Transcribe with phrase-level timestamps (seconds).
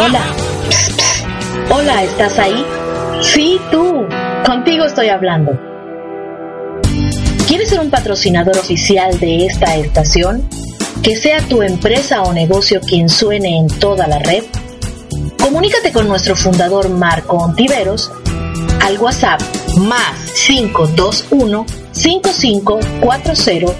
[0.00, 0.22] Hola.
[1.70, 2.64] Hola, ¿estás ahí?
[3.20, 4.06] Sí, tú.
[4.46, 5.58] Contigo estoy hablando.
[7.48, 10.48] ¿Quieres ser un patrocinador oficial de esta estación?
[11.02, 14.44] Que sea tu empresa o negocio quien suene en toda la red.
[15.42, 18.12] Comunícate con nuestro fundador Marco Ontiveros
[18.80, 19.40] al WhatsApp
[19.78, 23.34] más 521 5540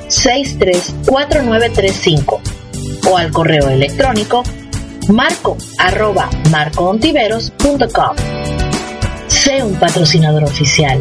[0.09, 2.41] 634935
[3.09, 4.43] o al correo electrónico
[5.09, 8.16] marco arroba marcoontiveros.com.
[9.27, 11.01] Sé un patrocinador oficial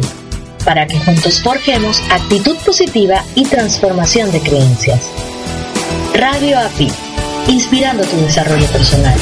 [0.64, 5.00] para que juntos forjemos actitud positiva y transformación de creencias.
[6.14, 6.90] Radio API,
[7.48, 9.18] inspirando tu desarrollo personal.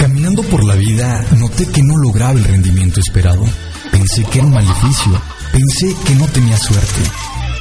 [0.00, 3.44] Caminando por la vida, noté que no lograba el rendimiento esperado.
[3.90, 5.12] Pensé que era un maleficio.
[5.52, 7.02] Pensé que no tenía suerte.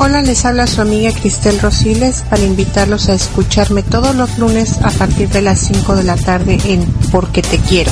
[0.00, 4.90] Hola, les habla su amiga Cristel Rosiles para invitarlos a escucharme todos los lunes a
[4.90, 7.90] partir de las 5 de la tarde en Porque Te Quiero.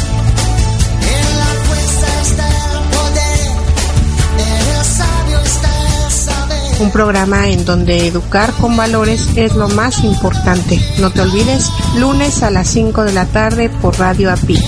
[6.79, 10.79] Un programa en donde educar con valores es lo más importante.
[11.01, 14.59] No te olvides, lunes a las 5 de la tarde por Radio API.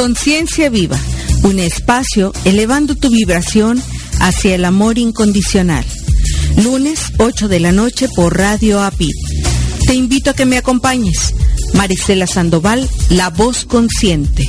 [0.00, 0.96] Conciencia Viva,
[1.42, 3.78] un espacio elevando tu vibración
[4.18, 5.84] hacia el amor incondicional.
[6.56, 9.10] Lunes 8 de la noche por Radio API.
[9.86, 11.34] Te invito a que me acompañes.
[11.74, 14.48] Marisela Sandoval, la voz consciente.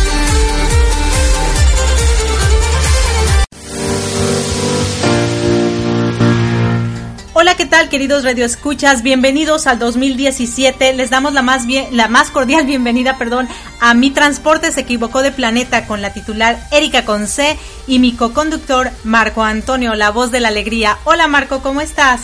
[7.41, 9.01] Hola, ¿qué tal, queridos radioescuchas?
[9.01, 10.93] Bienvenidos al 2017.
[10.93, 15.23] Les damos la más bien, la más cordial bienvenida, perdón, a Mi Transporte se equivocó
[15.23, 17.57] de planeta con la titular Erika Conce
[17.87, 20.99] y mi coconductor Marco Antonio, la voz de la alegría.
[21.03, 22.21] Hola, Marco, ¿cómo estás?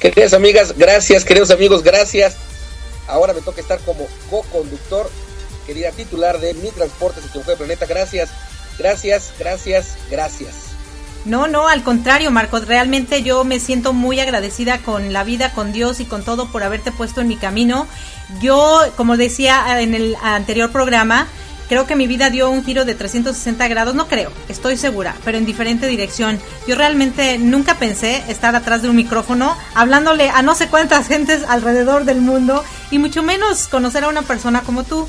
[0.00, 2.36] Queridas amigas, gracias, queridos amigos, gracias.
[3.08, 5.10] Ahora me toca estar como co-conductor,
[5.66, 7.84] querida titular de Mi Transporte se equivocó de planeta.
[7.84, 8.30] Gracias,
[8.78, 10.73] gracias, gracias, gracias.
[11.24, 15.72] No, no, al contrario, Marcos, realmente yo me siento muy agradecida con la vida, con
[15.72, 17.86] Dios y con todo por haberte puesto en mi camino.
[18.42, 21.26] Yo, como decía en el anterior programa,
[21.68, 25.38] creo que mi vida dio un giro de 360 grados, no creo, estoy segura, pero
[25.38, 26.38] en diferente dirección.
[26.66, 31.42] Yo realmente nunca pensé estar atrás de un micrófono hablándole a no sé cuántas gentes
[31.48, 35.08] alrededor del mundo y mucho menos conocer a una persona como tú.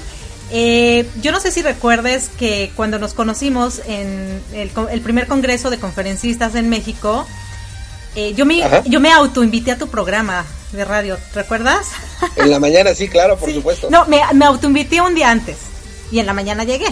[0.52, 5.70] Eh, yo no sé si recuerdes que cuando nos conocimos en el, el primer congreso
[5.70, 7.26] de conferencistas en México,
[8.16, 8.84] eh, yo me Ajá.
[8.86, 11.88] yo me autoinvité a tu programa de radio, ¿recuerdas?
[12.38, 13.56] En la mañana sí, claro, por Sí.
[13.56, 13.88] supuesto.
[13.90, 15.58] No, me, me autoinvité un día antes
[16.12, 16.88] y en la mañana llegué.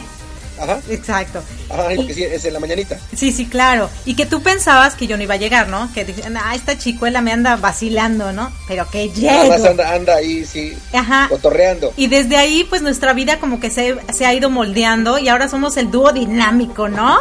[0.60, 1.44] Ajá, Exacto.
[1.74, 2.98] Ajá, es Y- que sí, es en la mañanita.
[3.16, 3.90] Sí, sí, claro.
[4.06, 5.92] Y que tú pensabas que yo no iba a llegar, ¿no?
[5.94, 8.52] Que decían, ah, esta chicuela me anda vacilando, ¿no?
[8.68, 9.70] Pero que Nada más llego.
[9.72, 11.28] anda, anda ahí, sí, Ajá.
[11.30, 11.94] cotorreando.
[11.98, 15.48] Y desde ahí, pues nuestra vida como que se, se ha ido moldeando y ahora
[15.50, 17.18] somos el dúo dinámico, ¿no?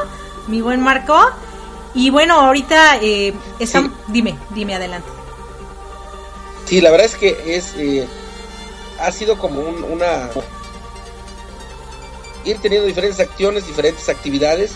[0.48, 1.18] Mi buen Marco.
[1.94, 3.34] Y bueno, ahorita eh,
[3.64, 3.78] Sí.
[4.08, 5.08] Dime, dime adelante.
[6.66, 8.06] Sí, la verdad es que es eh,
[8.98, 10.30] ha sido como un- una
[12.44, 14.72] ir teniendo diferentes acciones, diferentes actividades.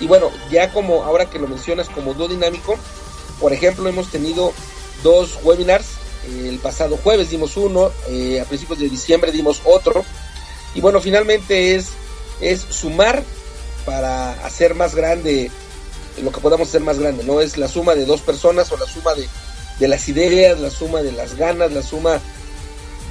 [0.00, 2.76] Y bueno, ya como ahora que lo mencionas como dúo dinámico,
[3.40, 4.52] por ejemplo, hemos tenido
[5.02, 5.86] dos webinars,
[6.28, 10.04] el pasado jueves dimos uno, eh, a principios de diciembre dimos otro.
[10.74, 11.90] Y bueno, finalmente es
[12.40, 13.22] es sumar
[13.86, 15.50] para hacer más grande
[16.22, 18.86] lo que podamos hacer más grande, no es la suma de dos personas o la
[18.86, 19.28] suma de
[19.78, 22.20] de las ideas, la suma de las ganas, la suma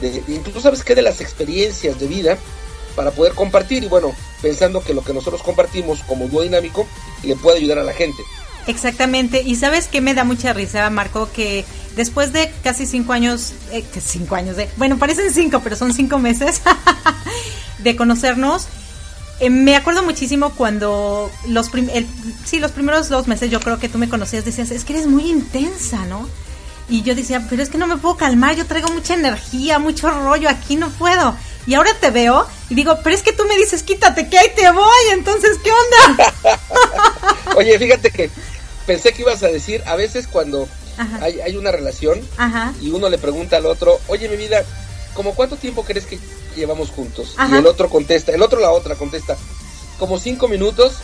[0.01, 2.37] de, incluso sabes qué, de las experiencias de vida
[2.95, 6.87] para poder compartir y bueno, pensando que lo que nosotros compartimos como dúo dinámico
[7.23, 8.23] le puede ayudar a la gente.
[8.65, 13.53] Exactamente, y sabes que me da mucha risa, Marco, que después de casi cinco años,
[13.71, 16.61] eh, cinco años de, bueno, parecen cinco, pero son cinco meses
[17.79, 18.67] de conocernos,
[19.39, 21.69] eh, me acuerdo muchísimo cuando los,
[22.45, 25.07] sí, los primeros dos meses yo creo que tú me conocías, decías, es que eres
[25.07, 26.29] muy intensa, ¿no?
[26.87, 30.09] Y yo decía, pero es que no me puedo calmar, yo traigo mucha energía, mucho
[30.09, 31.35] rollo, aquí no puedo.
[31.65, 34.51] Y ahora te veo y digo, pero es que tú me dices, quítate, que ahí
[34.55, 36.33] te voy, entonces, ¿qué onda?
[37.55, 38.29] Oye, fíjate que
[38.85, 40.67] pensé que ibas a decir, a veces cuando
[41.21, 42.19] hay, hay, una relación
[42.81, 44.63] y uno le pregunta al otro, oye, mi vida,
[45.13, 46.19] ¿como cuánto tiempo crees que
[46.55, 47.35] llevamos juntos?
[47.49, 49.37] Y el otro contesta, el otro la otra contesta,
[49.97, 50.97] como cinco minutos,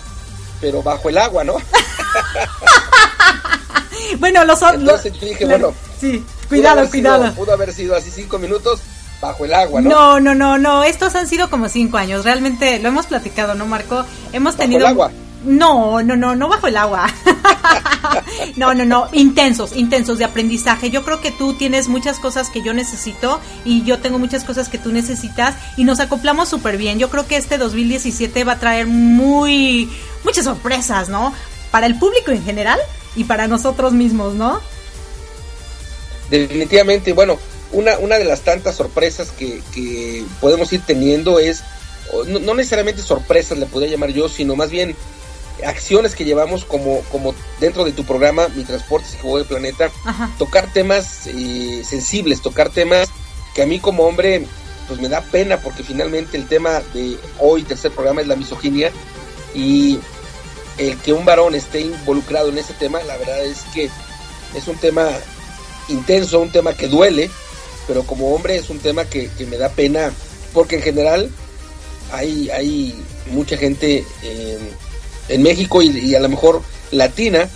[0.61, 1.55] pero bajo el agua, ¿no?
[4.19, 4.81] bueno, los otros.
[4.81, 5.73] Entonces yo dije, bueno.
[5.99, 7.33] Sí, cuidado, cuidado.
[7.33, 8.81] pudo haber sido así cinco minutos
[9.21, 9.89] bajo el agua, ¿no?
[9.89, 10.83] No, no, no, no.
[10.83, 12.25] Estos han sido como cinco años.
[12.25, 14.05] Realmente lo hemos platicado, ¿no, Marco?
[14.33, 14.81] Hemos tenido.
[14.81, 15.11] Bajo el agua.
[15.43, 17.07] No, no, no, no bajo el agua.
[18.57, 20.89] no, no, no, intensos, intensos de aprendizaje.
[20.89, 24.67] Yo creo que tú tienes muchas cosas que yo necesito y yo tengo muchas cosas
[24.67, 26.99] que tú necesitas y nos acoplamos súper bien.
[26.99, 29.89] Yo creo que este 2017 va a traer muy,
[30.25, 31.33] muchas sorpresas, ¿no?
[31.71, 32.79] Para el público en general
[33.15, 34.59] y para nosotros mismos, ¿no?
[36.29, 37.39] Definitivamente, bueno,
[37.71, 41.63] una, una de las tantas sorpresas que, que podemos ir teniendo es,
[42.27, 44.95] no, necesariamente sorpresas le podría llamar yo, sino más bien
[45.65, 49.91] acciones que llevamos como, como dentro de tu programa, Mi Transporte y Juego de Planeta,
[50.37, 53.09] tocar temas eh, sensibles, tocar temas
[53.53, 54.45] que a mí como hombre
[54.87, 58.91] pues me da pena porque finalmente el tema de hoy, tercer programa, es la misoginia.
[59.53, 59.99] Y
[60.79, 63.89] el que un varón esté involucrado en ese tema, la verdad es que
[64.55, 65.07] es un tema
[65.89, 67.29] intenso, un tema que duele,
[67.89, 70.13] pero como hombre es un tema que, me da pena,
[70.53, 71.31] porque en general
[72.11, 72.93] hay, hay
[73.31, 74.05] mucha gente
[75.27, 77.49] en, México y, a lo mejor latina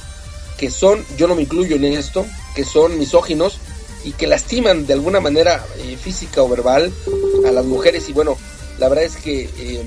[0.57, 2.25] que son, yo no me incluyo en esto,
[2.55, 3.59] que son misóginos
[4.03, 6.91] y que lastiman de alguna manera eh, física o verbal
[7.47, 8.09] a las mujeres.
[8.09, 8.35] Y bueno,
[8.79, 9.85] la verdad es que em,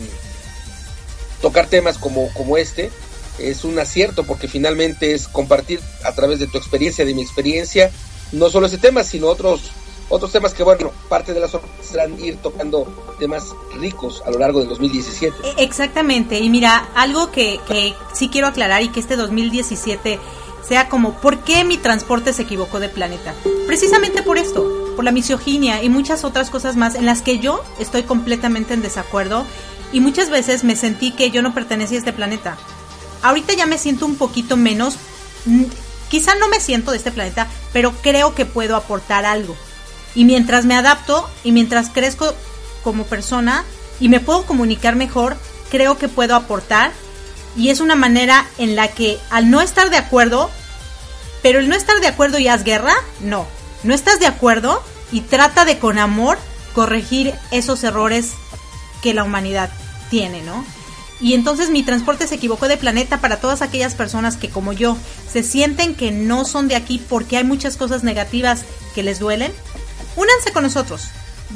[1.43, 2.91] tocar temas como, como este
[3.41, 7.91] es un acierto porque finalmente es compartir a través de tu experiencia, de mi experiencia,
[8.31, 9.73] no solo ese tema, sino otros
[10.09, 12.87] otros temas que, bueno, parte de las sorpresas serán ir tocando
[13.19, 15.37] temas ricos a lo largo del 2017.
[15.43, 20.19] E, exactamente, y mira, algo que, que sí quiero aclarar y que este 2017
[20.67, 23.35] sea como, ¿por qué mi transporte se equivocó de planeta?
[23.67, 27.63] Precisamente por esto, por la misoginia y muchas otras cosas más en las que yo
[27.79, 29.45] estoy completamente en desacuerdo
[29.93, 32.57] y muchas veces me sentí que yo no pertenecía a este planeta.
[33.23, 34.97] Ahorita ya me siento un poquito menos,
[35.45, 35.65] mm,
[36.09, 39.57] quizá no me siento de este planeta, pero creo que puedo aportar algo.
[40.17, 42.35] Y mientras me adapto y mientras crezco
[42.83, 43.65] como persona
[44.01, 45.37] y me puedo comunicar mejor,
[45.71, 46.91] creo que puedo aportar.
[47.57, 50.51] Y es una manera en la que al no estar de acuerdo,
[51.43, 53.47] pero el no estar de acuerdo y haz guerra, no.
[53.85, 54.83] No estás de acuerdo
[55.13, 56.39] y trata de con amor
[56.75, 58.33] corregir esos errores
[59.03, 59.71] que la humanidad
[60.11, 60.65] tiene, ¿no?
[61.21, 64.97] Y entonces mi transporte se equivocó de planeta para todas aquellas personas que como yo
[65.31, 68.65] se sienten que no son de aquí porque hay muchas cosas negativas
[68.95, 69.53] que les duelen.
[70.17, 71.03] Únanse con nosotros,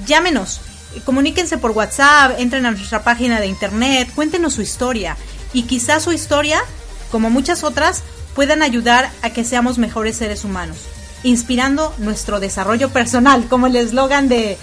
[0.07, 0.61] llámenos,
[1.05, 5.17] comuníquense por WhatsApp, entren a nuestra página de internet, cuéntenos su historia
[5.53, 6.63] y quizás su historia,
[7.11, 8.03] como muchas otras,
[8.35, 10.79] puedan ayudar a que seamos mejores seres humanos,
[11.23, 14.57] inspirando nuestro desarrollo personal, como el eslogan de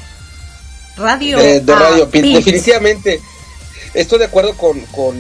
[0.95, 1.37] Radio.
[1.37, 3.21] De, Radio Definitivamente
[3.93, 5.17] estoy de acuerdo con, con,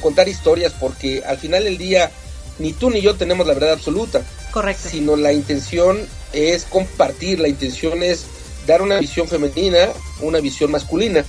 [0.00, 2.10] contar historias porque al final del día
[2.58, 4.22] ni tú ni yo tenemos la verdad absoluta.
[4.50, 4.88] Correcto.
[4.88, 5.98] Sino la intención
[6.36, 8.26] es compartir, la intención es
[8.66, 9.88] dar una visión femenina,
[10.20, 11.24] una visión masculina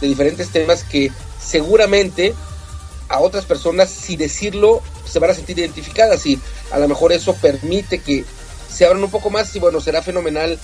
[0.00, 2.34] de diferentes temas que seguramente
[3.08, 6.38] a otras personas, si decirlo, se van a sentir identificadas y
[6.70, 8.24] a lo mejor eso permite que
[8.72, 10.58] se abran un poco más y bueno, será fenomenal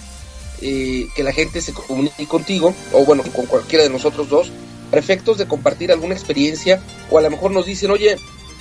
[0.62, 4.52] eh, que la gente se comunique contigo o bueno, con cualquiera de nosotros dos
[4.90, 8.16] para efectos de compartir alguna experiencia o a lo mejor nos dicen, oye,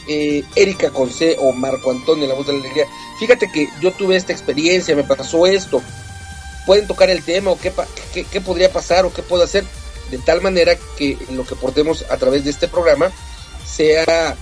[0.07, 2.85] eh, Erika Conce o Marco Antonio, la voz de la alegría,
[3.19, 5.81] fíjate que yo tuve esta experiencia, me pasó esto,
[6.65, 7.71] pueden tocar el tema o qué,
[8.31, 9.65] qué, podría pasar o qué puedo hacer,
[10.11, 13.11] de tal manera que lo que portemos a través de este programa
[13.65, 14.35] sea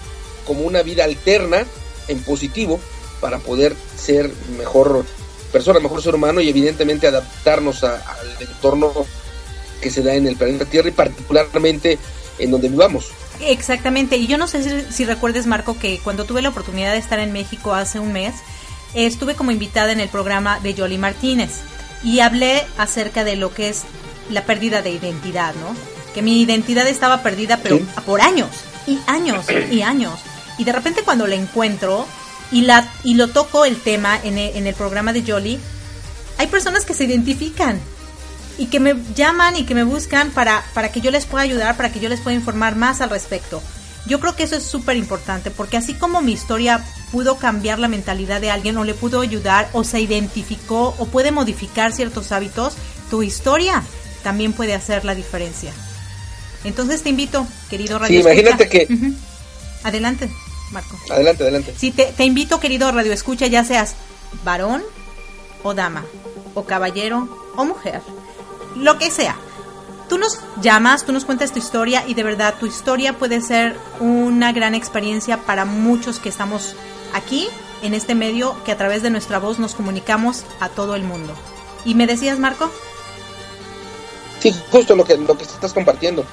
[0.45, 1.65] como una vida alterna
[2.07, 2.79] en positivo
[3.21, 5.05] para poder ser mejor
[5.51, 8.01] persona, mejor ser humano y evidentemente adaptarnos al
[8.39, 8.91] entorno
[9.81, 11.97] que se da en el planeta Tierra y particularmente
[12.39, 13.11] en donde vivamos.
[13.41, 17.19] Exactamente, y yo no sé si, recuerdes, Marco, que cuando tuve la oportunidad de estar
[17.19, 18.35] en México hace un mes,
[18.93, 21.61] estuve como invitada en el programa de Jolie Martínez
[22.03, 23.83] y hablé acerca de lo que es
[24.29, 25.75] la pérdida de identidad, ¿no?
[26.13, 28.49] Que mi identidad estaba perdida, pero por años,
[28.85, 30.19] y años, y años.
[30.57, 32.05] Y de repente cuando la encuentro
[32.51, 35.59] y, la, y lo toco el tema en el, en el programa de Jolie,
[36.37, 37.79] hay personas que se identifican
[38.57, 41.75] y que me llaman y que me buscan para, para que yo les pueda ayudar,
[41.75, 43.61] para que yo les pueda informar más al respecto.
[44.05, 47.87] Yo creo que eso es súper importante porque así como mi historia pudo cambiar la
[47.87, 52.73] mentalidad de alguien o le pudo ayudar o se identificó o puede modificar ciertos hábitos,
[53.09, 53.81] tu historia
[54.23, 55.71] también puede hacer la diferencia.
[56.63, 58.87] Entonces te invito, querido Radio Sí, imagínate que...
[59.83, 60.29] Adelante,
[60.71, 60.97] Marco.
[61.09, 61.73] Adelante, adelante.
[61.77, 63.95] Sí, te, te invito, querido Radio Escucha, ya seas
[64.43, 64.81] varón
[65.61, 66.05] o dama,
[66.53, 68.01] o caballero o mujer,
[68.75, 69.35] lo que sea
[70.13, 73.75] tú nos llamas, tú nos cuentas tu historia y de verdad tu historia puede ser
[73.99, 76.75] una gran experiencia para muchos que estamos
[77.13, 77.47] aquí
[77.81, 81.33] en este medio que a través de nuestra voz nos comunicamos a todo el mundo.
[81.83, 82.69] ¿Y me decías, Marco?
[84.39, 86.25] Sí, justo lo que, lo que estás compartiendo.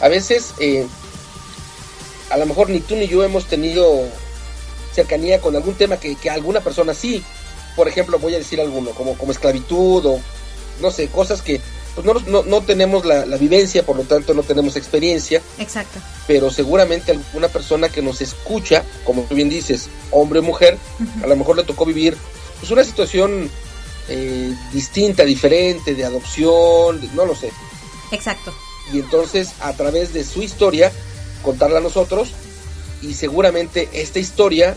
[0.00, 0.86] A veces, eh,
[2.30, 3.86] a lo mejor ni tú ni yo hemos tenido
[4.92, 7.22] cercanía con algún tema que, que alguna persona sí.
[7.76, 10.20] Por ejemplo, voy a decir alguno, como, como esclavitud o
[10.80, 11.60] no sé, cosas que
[12.02, 15.42] pues no, no, tenemos la, vivencia, por lo tanto no tenemos experiencia.
[15.58, 15.98] Exacto.
[16.26, 20.78] Pero seguramente alguna persona que nos escucha, como tú bien dices, hombre o mujer,
[21.22, 22.16] a lo mejor le tocó vivir
[22.60, 23.50] pues una situación
[24.08, 27.50] eh, distinta, diferente, de adopción, no lo sé.
[28.12, 28.54] Exacto.
[28.92, 30.92] Y entonces a través de su historia,
[31.42, 32.30] contarla a nosotros
[33.02, 34.76] y seguramente esta historia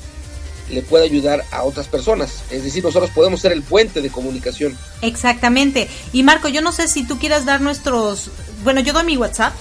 [0.72, 2.44] le puede ayudar a otras personas.
[2.50, 4.78] Es decir, nosotros podemos ser el puente de comunicación.
[5.02, 5.90] Exactamente.
[6.14, 8.30] Y Marco, yo no sé si tú quieras dar nuestros...
[8.64, 9.54] Bueno, yo doy mi WhatsApp,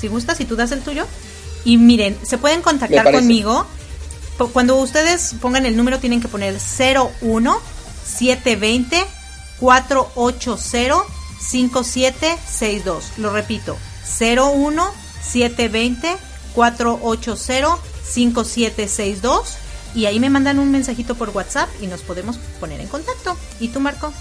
[0.00, 1.06] si gustas, si tú das el tuyo.
[1.64, 3.66] Y miren, se pueden contactar conmigo.
[4.52, 7.60] Cuando ustedes pongan el número tienen que poner 01
[8.04, 9.04] 720
[9.58, 11.04] 480
[11.40, 13.18] 5762.
[13.18, 13.76] Lo repito,
[14.20, 16.16] 01 720
[16.54, 19.58] 480 5762
[19.96, 23.34] y ahí me mandan un mensajito por WhatsApp y nos podemos poner en contacto.
[23.58, 24.12] ¿Y tú, Marco?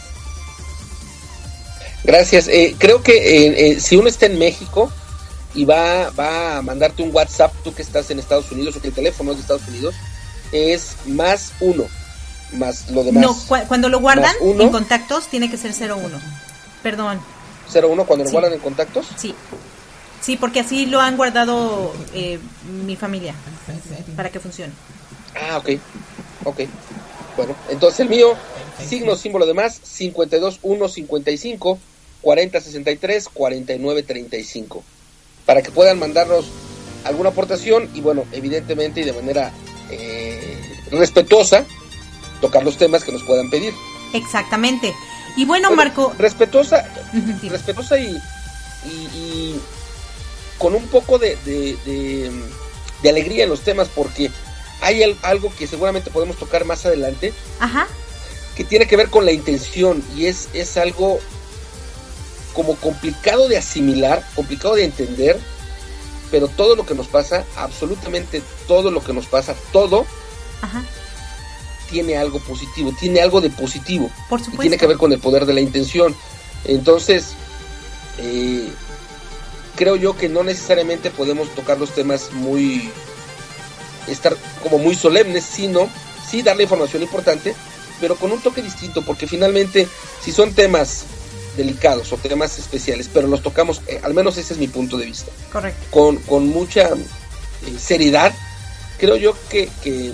[2.05, 2.47] Gracias.
[2.47, 4.89] Eh, creo que eh, eh, si uno está en México
[5.53, 8.87] y va, va a mandarte un WhatsApp, tú que estás en Estados Unidos o que
[8.87, 9.95] el teléfono es de Estados Unidos,
[10.53, 11.83] es más uno,
[12.53, 13.21] más lo demás.
[13.21, 16.07] No, cuando lo guardan en contactos tiene que ser 01.
[16.83, 17.19] Perdón.
[17.73, 19.07] 01 cuando lo guardan en contactos?
[19.17, 19.35] Sí.
[20.21, 21.93] Sí, porque así lo han guardado
[22.85, 23.35] mi familia
[24.15, 24.71] para que funcione.
[25.35, 25.69] Ah, ok.
[26.45, 26.61] Ok.
[27.35, 28.35] Bueno, entonces el mío,
[28.87, 31.79] signo, símbolo de más, 52 1 55
[32.21, 34.83] 40 63 49 35.
[35.45, 36.45] Para que puedan mandarnos
[37.03, 39.51] alguna aportación y bueno, evidentemente y de manera
[39.91, 40.57] eh,
[40.91, 41.65] respetuosa,
[42.41, 43.73] tocar los temas que nos puedan pedir.
[44.13, 44.93] Exactamente.
[45.35, 46.13] Y bueno, Marco.
[46.17, 46.89] Respetuosa,
[47.49, 48.17] respetuosa y,
[48.85, 49.59] y,
[50.57, 52.31] con un poco de, de,
[53.03, 54.31] de alegría en los temas porque
[54.81, 57.33] hay algo que seguramente podemos tocar más adelante.
[57.59, 57.87] Ajá.
[58.55, 61.19] Que tiene que ver con la intención y es, es algo
[62.53, 65.37] como complicado de asimilar, complicado de entender,
[66.31, 70.05] pero todo lo que nos pasa, absolutamente todo lo que nos pasa, todo,
[71.89, 74.09] tiene algo positivo, tiene algo de positivo.
[74.29, 74.63] Por supuesto.
[74.63, 76.15] Y tiene que ver con el poder de la intención.
[76.63, 77.33] Entonces,
[78.17, 78.69] eh,
[79.75, 82.91] creo yo que no necesariamente podemos tocar los temas muy
[84.07, 85.89] estar como muy solemnes, sino
[86.29, 87.55] sí darle información importante,
[87.99, 89.87] pero con un toque distinto, porque finalmente
[90.21, 91.03] si son temas
[91.55, 95.05] delicados o temas especiales, pero los tocamos, eh, al menos ese es mi punto de
[95.05, 95.85] vista, Correcto.
[95.89, 96.95] Con, con mucha eh,
[97.79, 98.33] seriedad,
[98.97, 100.11] creo yo que, que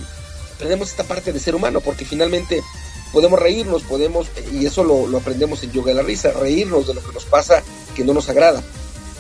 [0.56, 2.62] aprendemos esta parte de ser humano, porque finalmente
[3.12, 6.94] podemos reírnos, podemos, y eso lo, lo, aprendemos en Yoga de la Risa, reírnos de
[6.94, 7.64] lo que nos pasa
[7.96, 8.64] que no nos agrada.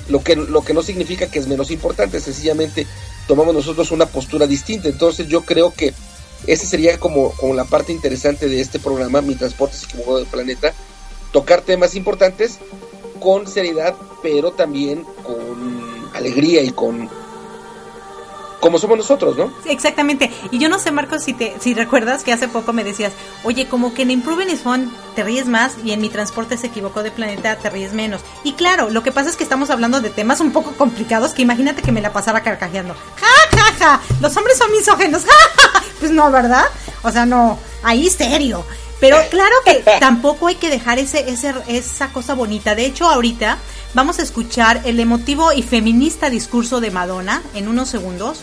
[0.09, 2.85] Lo que, lo que no significa que es menos importante, sencillamente
[3.31, 4.89] tomamos nosotros una postura distinta.
[4.89, 5.93] Entonces yo creo que
[6.47, 10.27] esa sería como, como la parte interesante de este programa, Mi Transporte se equivocó del
[10.27, 10.73] planeta,
[11.31, 12.59] tocar temas importantes
[13.21, 17.09] con seriedad, pero también con alegría y con
[18.61, 19.51] como somos nosotros, ¿no?
[19.65, 20.31] exactamente.
[20.51, 23.11] Y yo no sé, Marcos, si te si recuerdas que hace poco me decías,
[23.43, 26.67] oye, como que en Improving is Fun te ríes más y en mi transporte se
[26.67, 28.21] equivocó de planeta te ríes menos.
[28.43, 31.41] Y claro, lo que pasa es que estamos hablando de temas un poco complicados que
[31.41, 32.93] imagínate que me la pasara carcajeando.
[32.93, 34.01] ¡Ja, ja, ja!
[34.21, 35.25] Los hombres son misógenos.
[35.57, 36.65] ¡Ja, Pues no, ¿verdad?
[37.01, 38.63] O sea, no, ahí serio.
[38.99, 42.75] Pero claro que tampoco hay que dejar ese, ese, esa cosa bonita.
[42.75, 43.57] De hecho, ahorita
[43.93, 48.41] vamos a escuchar el emotivo y feminista discurso de Madonna en unos segundos.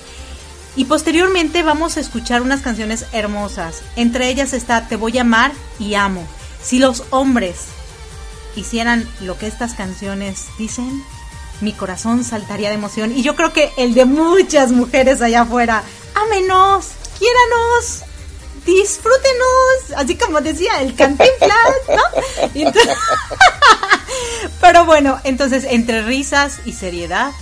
[0.76, 3.82] Y posteriormente vamos a escuchar unas canciones hermosas.
[3.96, 6.26] Entre ellas está Te voy a amar y amo.
[6.62, 7.66] Si los hombres
[8.54, 11.02] hicieran lo que estas canciones dicen,
[11.60, 13.12] mi corazón saltaría de emoción.
[13.12, 15.82] Y yo creo que el de muchas mujeres allá afuera.
[16.14, 16.86] Ámenos,
[17.18, 18.02] quiéranos,
[18.68, 19.96] disfrútenos.
[19.96, 22.02] Así como decía el cantinflas, ¿no?
[24.60, 27.32] Pero bueno, entonces entre risas y seriedad,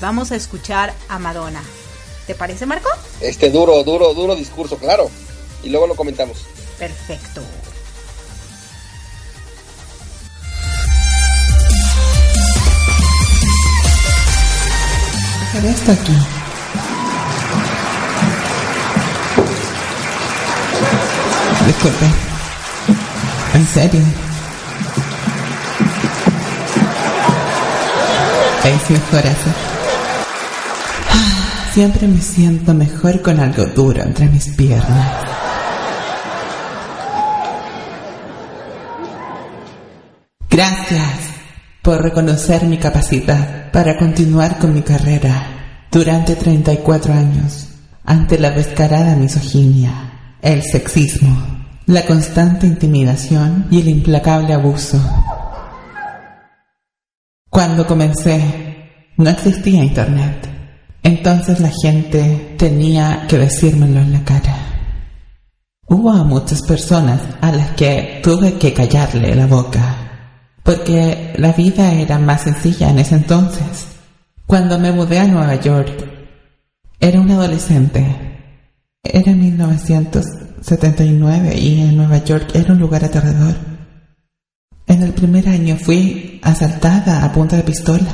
[0.00, 1.62] vamos a escuchar a Madonna.
[2.26, 2.88] ¿Te parece, Marco?
[3.20, 5.10] Este duro, duro, duro discurso, claro.
[5.62, 6.46] Y luego lo comentamos.
[6.78, 7.42] Perfecto.
[15.88, 16.37] Aquí.
[21.68, 22.06] Disculpe.
[23.52, 24.00] En serio.
[28.64, 29.50] Es mejor eso.
[31.74, 35.26] Siempre me siento mejor con algo duro entre mis piernas.
[40.48, 41.20] Gracias
[41.82, 47.68] por reconocer mi capacidad para continuar con mi carrera durante 34 años
[48.06, 50.07] ante la descarada misoginia,
[50.42, 51.36] el sexismo,
[51.86, 55.00] la constante intimidación y el implacable abuso.
[57.50, 58.68] Cuando comencé,
[59.16, 60.48] no existía Internet.
[61.02, 64.56] Entonces la gente tenía que decírmelo en la cara.
[65.86, 69.96] Hubo muchas personas a las que tuve que callarle la boca,
[70.62, 73.86] porque la vida era más sencilla en ese entonces.
[74.46, 76.04] Cuando me mudé a Nueva York,
[77.00, 78.27] era un adolescente.
[79.10, 83.54] Era 1979 y en Nueva York era un lugar aterrador.
[84.86, 88.12] En el primer año fui asaltada a punta de pistola,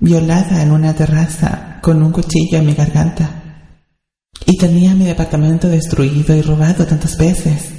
[0.00, 3.70] violada en una terraza con un cuchillo en mi garganta.
[4.44, 7.70] Y tenía mi departamento destruido y robado tantas veces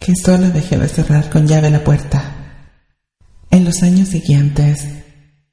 [0.00, 2.64] que solo dejé de cerrar con llave la puerta.
[3.48, 4.88] En los años siguientes,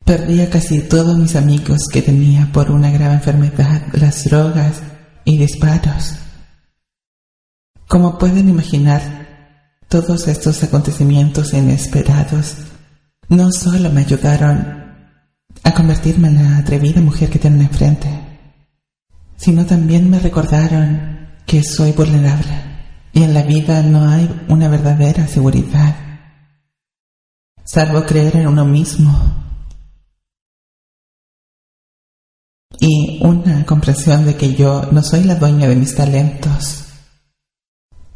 [0.04, 4.82] perdí a casi todos mis amigos que tenía por una grave enfermedad, las drogas
[5.26, 6.16] y disparos.
[7.90, 9.02] Como pueden imaginar,
[9.88, 12.58] todos estos acontecimientos inesperados
[13.30, 14.94] no solo me ayudaron
[15.64, 18.08] a convertirme en la atrevida mujer que tienen enfrente,
[19.38, 22.62] sino también me recordaron que soy vulnerable
[23.12, 25.96] y en la vida no hay una verdadera seguridad,
[27.66, 29.12] salvo creer en uno mismo
[32.80, 36.89] y una comprensión de que yo no soy la dueña de mis talentos,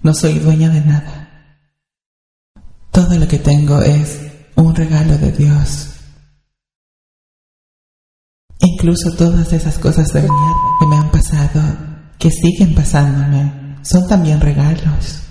[0.04, 1.30] no soy dueña de nada.
[2.92, 4.20] Todo lo que tengo es
[4.56, 5.90] un regalo de Dios.
[8.60, 11.62] Incluso todas esas cosas de mierda que me han pasado,
[12.20, 15.24] que siguen pasándome, son también regalos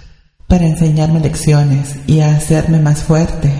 [0.49, 3.53] para enseñarme lecciones y a hacerme más fuerte.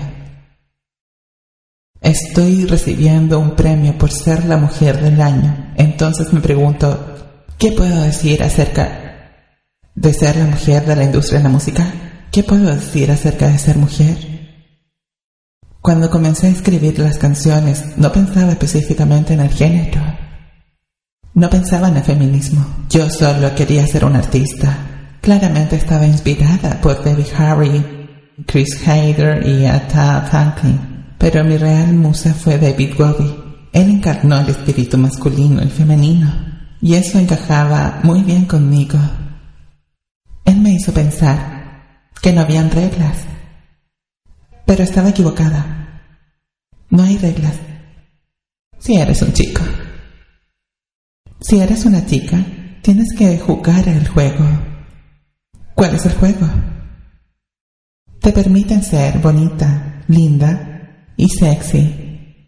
[2.01, 5.73] Estoy recibiendo un premio por ser la mujer del año.
[5.77, 7.15] Entonces me pregunto,
[7.57, 9.02] ¿qué puedo decir acerca
[9.95, 11.93] de ser la mujer de la industria de la música?
[12.31, 14.17] ¿Qué puedo decir acerca de ser mujer?
[15.81, 20.01] Cuando comencé a escribir las canciones, no pensaba específicamente en el género.
[21.33, 22.65] No pensaba en el feminismo.
[22.89, 24.77] Yo solo quería ser un artista.
[25.19, 27.83] Claramente estaba inspirada por David Harry,
[28.45, 31.15] Chris Hayder y Atta Franklin.
[31.17, 33.35] Pero mi real musa fue David Bowie.
[33.73, 36.33] Él encarnó el espíritu masculino y femenino.
[36.81, 38.99] Y eso encajaba muy bien conmigo.
[40.45, 43.17] Él me hizo pensar que no habían reglas
[44.65, 46.01] pero estaba equivocada.
[46.89, 47.55] No hay reglas.
[48.79, 49.61] Si eres un chico.
[51.39, 52.43] Si eres una chica,
[52.81, 54.45] tienes que jugar el juego.
[55.75, 56.47] ¿Cuál es el juego?
[58.19, 62.47] Te permiten ser bonita, linda y sexy,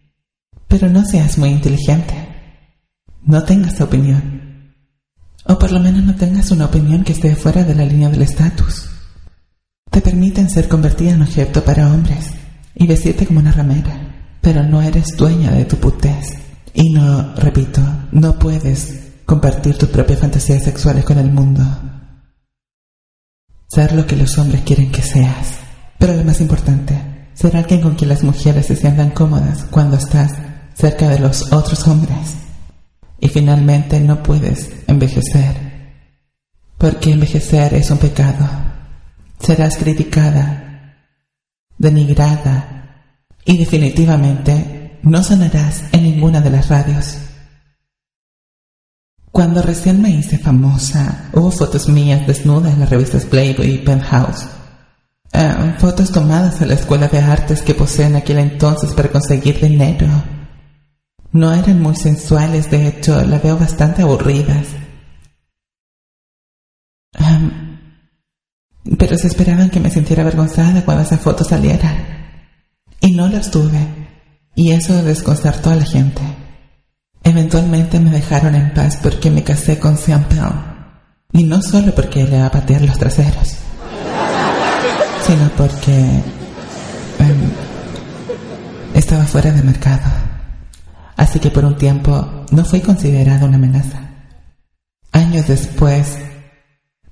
[0.68, 2.14] pero no seas muy inteligente.
[3.24, 4.45] No tengas opinión.
[5.46, 8.24] O por lo menos no tengas una opinión que esté fuera de la línea del
[8.24, 8.90] estatus
[9.96, 12.32] te permiten ser convertida en objeto para hombres
[12.76, 16.34] y vestirte como una ramera, pero no eres dueña de tu putez.
[16.74, 17.80] Y no, repito,
[18.12, 21.64] no puedes compartir tus propias fantasías sexuales con el mundo.
[23.70, 25.60] Ser lo que los hombres quieren que seas.
[25.98, 30.34] Pero lo más importante, ser alguien con quien las mujeres se sientan cómodas cuando estás
[30.74, 32.45] cerca de los otros hombres.
[33.26, 35.56] Y finalmente no puedes envejecer,
[36.78, 38.66] porque envejecer es un pecado
[39.40, 40.96] serás criticada,
[41.78, 47.18] denigrada y definitivamente no sonarás en ninguna de las radios.
[49.32, 54.48] Cuando recién me hice famosa, hubo fotos mías desnudas en las revistas Playboy y Penthouse.
[55.34, 59.60] Eh, fotos tomadas en la escuela de artes que posee en aquel entonces para conseguir
[59.60, 60.08] dinero.
[61.36, 64.68] No eran muy sensuales, de hecho, las veo bastante aburridas.
[68.98, 71.94] pero se esperaban que me sintiera avergonzada cuando esa foto saliera.
[73.02, 73.86] Y no las tuve.
[74.56, 76.22] Y eso desconcertó a la gente.
[77.22, 80.26] Eventualmente me dejaron en paz porque me casé con Sean
[81.34, 83.58] Y no solo porque le iba a patear los traseros,
[85.28, 86.00] sino porque
[87.20, 87.52] em,
[88.94, 90.25] estaba fuera de mercado.
[91.16, 94.02] Así que por un tiempo no fui considerada una amenaza.
[95.12, 96.18] Años después,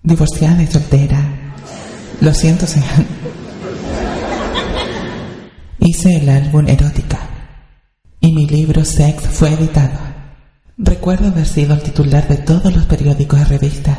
[0.01, 1.21] divorciada y soltera,
[2.19, 3.05] lo siento, Sean.
[5.79, 7.19] Hice el álbum Erótica
[8.19, 9.99] y mi libro Sex fue editado.
[10.77, 13.97] Recuerdo haber sido el titular de todos los periódicos y revistas.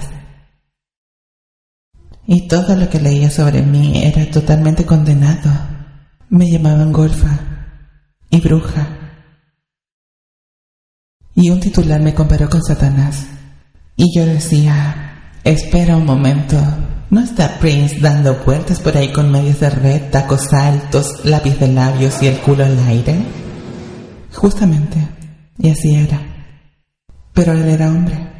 [2.26, 5.50] Y todo lo que leía sobre mí era totalmente condenado.
[6.30, 7.38] Me llamaban golfa
[8.30, 9.03] y bruja.
[11.34, 13.26] Y un titular me comparó con Satanás.
[13.96, 16.56] Y yo decía, espera un momento,
[17.10, 21.68] ¿no está Prince dando vueltas por ahí con medias de red, tacos altos, lápiz de
[21.68, 23.16] labios y el culo al aire?
[24.32, 24.96] Justamente,
[25.58, 26.20] y así era.
[27.32, 28.32] Pero él era hombre.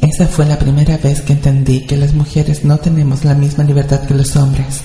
[0.00, 4.06] Esa fue la primera vez que entendí que las mujeres no tenemos la misma libertad
[4.06, 4.82] que los hombres.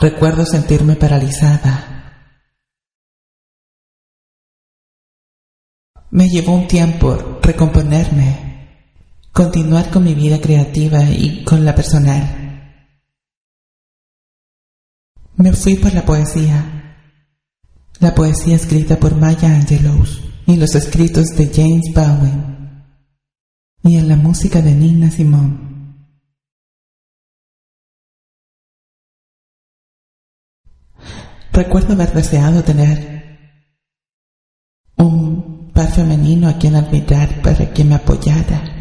[0.00, 2.01] Recuerdo sentirme paralizada.
[6.12, 8.78] Me llevó un tiempo recomponerme,
[9.32, 12.84] continuar con mi vida creativa y con la personal.
[15.36, 16.78] Me fui por la poesía
[18.02, 20.04] la poesía escrita por Maya Angelou
[20.46, 22.84] y los escritos de James Bowen
[23.84, 25.70] y en la música de Nina Simone.
[31.52, 33.11] Recuerdo haber deseado tener
[35.92, 38.72] femenino a quien admirar para que me apoyara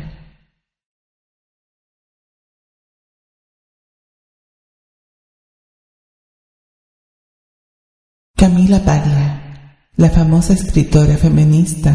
[8.41, 11.93] Camila Paglia, la famosa escritora feminista,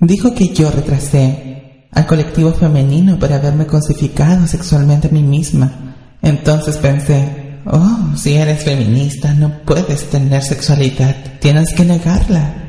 [0.00, 5.94] dijo que yo retrasé al colectivo femenino por haberme cosificado sexualmente a mí misma.
[6.22, 12.63] Entonces pensé, oh, si eres feminista no puedes tener sexualidad, tienes que negarla.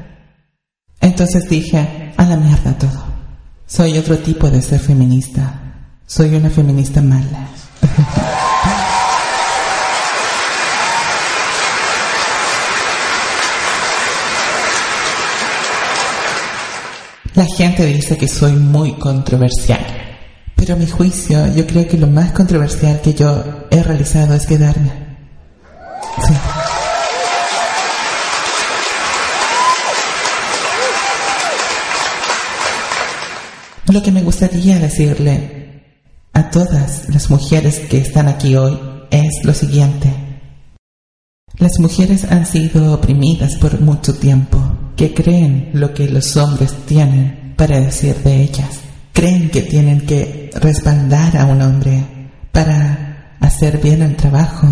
[1.06, 3.06] Entonces dije, a la mierda todo.
[3.68, 5.62] Soy otro tipo de ser feminista.
[6.08, 7.48] Soy una feminista mala.
[17.36, 19.86] La gente dice que soy muy controversial,
[20.56, 24.48] pero a mi juicio yo creo que lo más controversial que yo he realizado es
[24.48, 24.92] quedarme.
[26.26, 26.34] Sí.
[33.96, 35.86] Lo que me gustaría decirle
[36.34, 38.78] a todas las mujeres que están aquí hoy
[39.10, 40.14] es lo siguiente.
[41.60, 44.60] Las mujeres han sido oprimidas por mucho tiempo
[44.98, 48.82] que creen lo que los hombres tienen para decir de ellas.
[49.14, 52.04] Creen que tienen que respaldar a un hombre
[52.52, 54.68] para hacer bien el trabajo.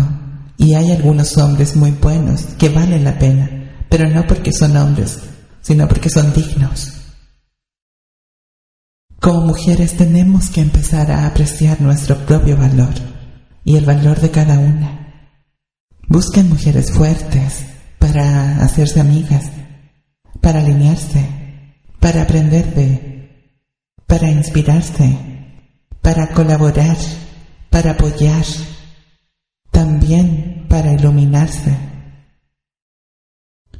[0.58, 5.18] Y hay algunos hombres muy buenos que valen la pena, pero no porque son hombres,
[5.62, 7.03] sino porque son dignos.
[9.24, 12.92] Como mujeres tenemos que empezar a apreciar nuestro propio valor
[13.64, 15.30] y el valor de cada una.
[16.06, 17.64] Busquen mujeres fuertes
[17.98, 19.50] para hacerse amigas
[20.42, 21.26] para alinearse,
[22.00, 23.48] para aprender de,
[24.06, 25.16] para inspirarse,
[26.02, 26.98] para colaborar,
[27.70, 28.44] para apoyar,
[29.70, 31.74] también para iluminarse.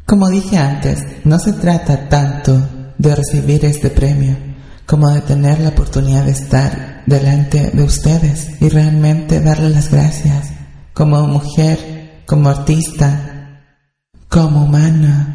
[0.07, 4.54] Como dije antes, no se trata tanto de recibir este premio
[4.87, 10.53] como de tener la oportunidad de estar delante de ustedes y realmente darle las gracias
[10.93, 13.61] como mujer, como artista,
[14.29, 15.35] como humana,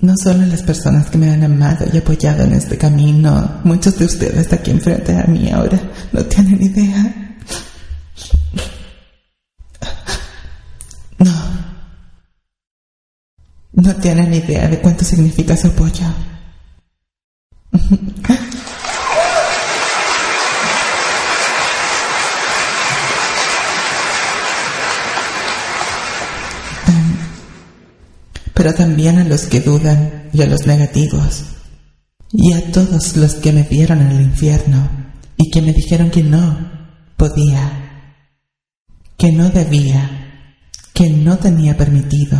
[0.00, 4.06] no solo las personas que me han amado y apoyado en este camino, muchos de
[4.06, 5.78] ustedes aquí enfrente a mí ahora
[6.12, 7.36] no tienen idea.
[11.18, 11.34] No.
[13.72, 16.06] No tienen idea de cuánto significa su apoyo.
[28.60, 31.44] pero también a los que dudan y a los negativos,
[32.30, 34.86] y a todos los que me vieron en el infierno
[35.38, 36.70] y que me dijeron que no
[37.16, 38.12] podía,
[39.16, 40.10] que no debía,
[40.92, 42.38] que no tenía permitido.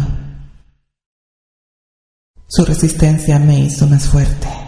[2.47, 4.60] Su resistencia me hizo más fuerte.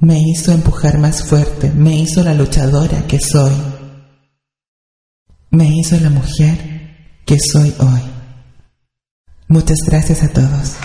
[0.00, 3.52] Me hizo empujar más fuerte, me hizo la luchadora que soy.
[5.50, 6.56] Me hizo la mujer
[7.26, 8.00] que soy hoy.
[9.48, 10.76] Muchas gracias a todos.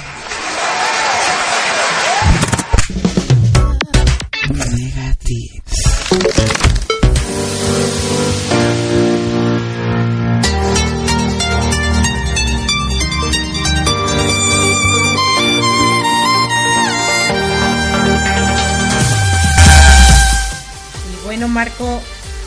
[21.47, 22.01] Marco,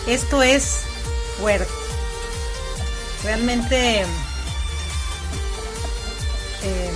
[0.06, 0.80] esto es
[1.40, 1.68] fuerte.
[3.24, 4.02] Realmente
[6.62, 6.90] eh,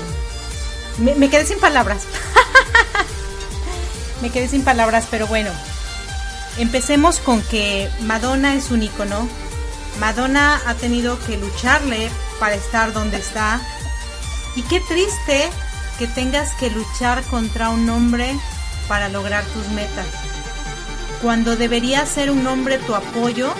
[0.98, 2.02] me, me quedé sin palabras.
[4.22, 5.50] me quedé sin palabras, pero bueno.
[6.58, 9.28] Empecemos con que Madonna es un icono.
[9.98, 13.60] Madonna ha tenido que lucharle para estar donde está.
[14.54, 15.50] Y qué triste
[15.98, 18.38] que tengas que luchar contra un hombre
[18.88, 20.06] para lograr tus metas.
[21.22, 23.54] Cuando debería ser un hombre tu apoyo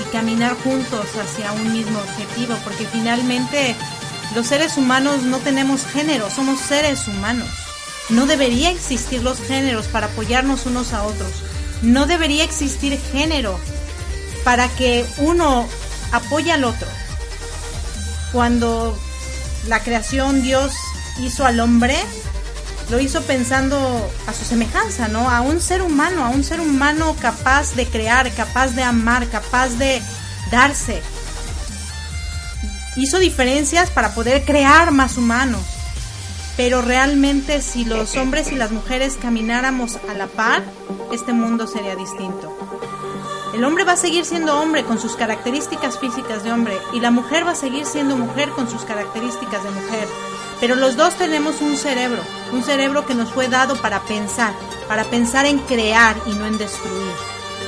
[0.00, 3.74] y caminar juntos hacia un mismo objetivo, porque finalmente
[4.34, 7.48] los seres humanos no tenemos género, somos seres humanos.
[8.10, 11.32] No debería existir los géneros para apoyarnos unos a otros.
[11.80, 13.58] No debería existir género
[14.44, 15.66] para que uno
[16.12, 16.88] apoye al otro.
[18.32, 18.98] Cuando
[19.66, 20.72] la creación Dios
[21.20, 21.96] hizo al hombre,
[22.90, 23.78] lo hizo pensando
[24.26, 25.30] a su semejanza, ¿no?
[25.30, 29.70] A un ser humano, a un ser humano capaz de crear, capaz de amar, capaz
[29.78, 30.00] de
[30.50, 31.02] darse.
[32.96, 35.62] Hizo diferencias para poder crear más humanos.
[36.56, 40.64] Pero realmente si los hombres y las mujeres camináramos a la par,
[41.12, 42.52] este mundo sería distinto.
[43.54, 47.10] El hombre va a seguir siendo hombre con sus características físicas de hombre y la
[47.10, 50.08] mujer va a seguir siendo mujer con sus características de mujer.
[50.60, 54.54] Pero los dos tenemos un cerebro, un cerebro que nos fue dado para pensar,
[54.86, 57.12] para pensar en crear y no en destruir.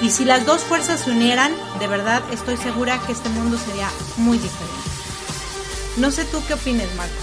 [0.02, 3.88] Y si las dos fuerzas se unieran, de verdad estoy segura que este mundo sería
[4.16, 4.90] muy diferente.
[5.96, 7.14] No sé tú qué opines, Marco.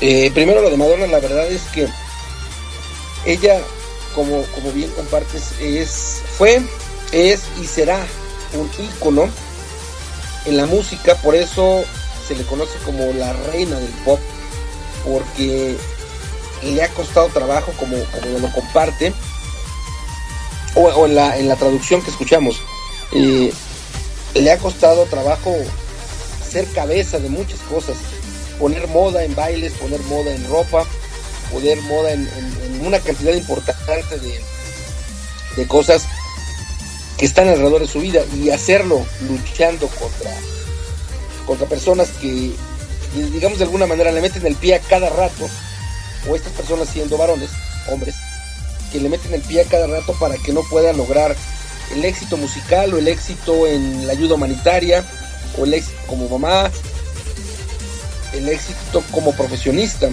[0.00, 1.86] Eh, primero lo de Madonna, la verdad es que
[3.26, 3.60] ella,
[4.14, 6.62] como, como bien compartes, es, fue,
[7.12, 7.98] es y será
[8.54, 9.28] un ícono
[10.46, 11.84] en la música, por eso
[12.26, 14.20] se le conoce como la reina del pop,
[15.04, 15.76] porque
[16.62, 19.12] le ha costado trabajo, como, como lo comparte,
[20.74, 22.60] o, en, la, en la traducción que escuchamos,
[23.12, 23.52] eh,
[24.34, 25.54] le ha costado trabajo
[26.48, 27.96] ser cabeza de muchas cosas,
[28.58, 30.84] poner moda en bailes, poner moda en ropa,
[31.52, 34.40] poner moda en, en, en una cantidad importante de,
[35.56, 36.06] de cosas
[37.18, 40.30] que están alrededor de su vida y hacerlo luchando contra
[41.46, 42.54] contra personas que
[43.14, 45.48] digamos de alguna manera le meten el pie a cada rato
[46.28, 47.50] o estas personas siendo varones,
[47.88, 48.14] hombres,
[48.92, 51.36] que le meten el pie a cada rato para que no pueda lograr
[51.92, 55.04] el éxito musical o el éxito en la ayuda humanitaria
[55.58, 56.70] o el éxito como mamá,
[58.32, 60.08] el éxito como profesionista.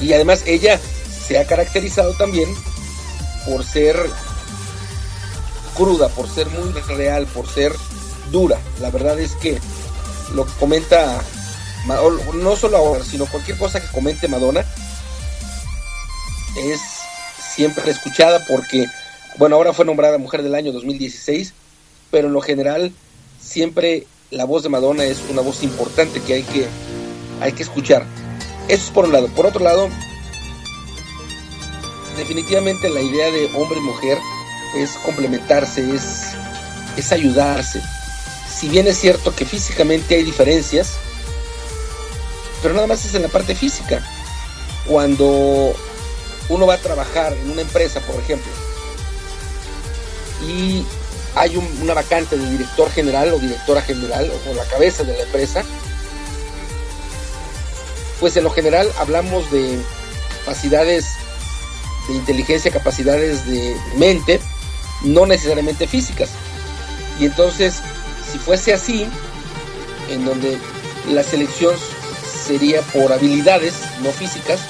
[0.00, 0.78] Y además ella
[1.26, 2.48] se ha caracterizado también
[3.46, 3.96] por ser
[5.74, 7.72] cruda, por ser muy real, por ser
[8.30, 8.58] dura.
[8.80, 9.58] La verdad es que
[10.34, 11.22] lo que comenta,
[11.86, 14.64] no solo ahora, sino cualquier cosa que comente Madonna,
[16.56, 16.80] es
[17.54, 18.86] siempre escuchada porque,
[19.38, 21.52] bueno, ahora fue nombrada Mujer del Año 2016,
[22.10, 22.92] pero en lo general
[23.40, 26.66] siempre la voz de Madonna es una voz importante que hay que,
[27.40, 28.04] hay que escuchar.
[28.68, 29.28] Eso es por un lado.
[29.28, 29.88] Por otro lado,
[32.16, 34.18] definitivamente la idea de hombre y mujer
[34.76, 36.32] es complementarse, es,
[36.96, 37.80] es ayudarse.
[38.48, 40.94] Si bien es cierto que físicamente hay diferencias,
[42.64, 44.02] pero nada más es en la parte física.
[44.86, 45.74] Cuando
[46.48, 48.50] uno va a trabajar en una empresa, por ejemplo,
[50.48, 50.82] y
[51.34, 55.24] hay un, una vacante de director general o directora general o la cabeza de la
[55.24, 55.62] empresa,
[58.18, 59.78] pues en lo general hablamos de
[60.38, 61.04] capacidades
[62.08, 64.40] de inteligencia, capacidades de mente,
[65.02, 66.30] no necesariamente físicas.
[67.20, 67.82] Y entonces,
[68.32, 69.06] si fuese así,
[70.08, 70.58] en donde
[71.10, 71.74] la selección
[72.44, 74.60] sería por habilidades, no físicas,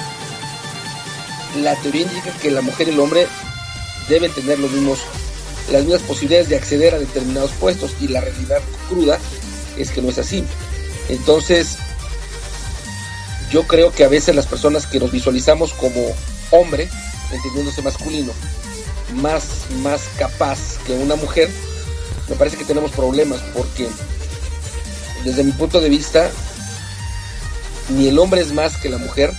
[1.63, 3.27] la teoría indica que la mujer y el hombre
[4.09, 5.01] deben tener los mismos,
[5.71, 9.19] las mismas posibilidades de acceder a determinados puestos y la realidad cruda
[9.77, 10.45] es que no es así.
[11.09, 11.77] Entonces,
[13.51, 16.15] yo creo que a veces las personas que nos visualizamos como
[16.51, 16.89] hombre,
[17.33, 18.33] entendiéndose masculino,
[19.15, 19.45] más,
[19.83, 21.49] más capaz que una mujer,
[22.29, 23.89] me parece que tenemos problemas porque
[25.25, 26.31] desde mi punto de vista,
[27.90, 29.33] ni el hombre es más que la mujer,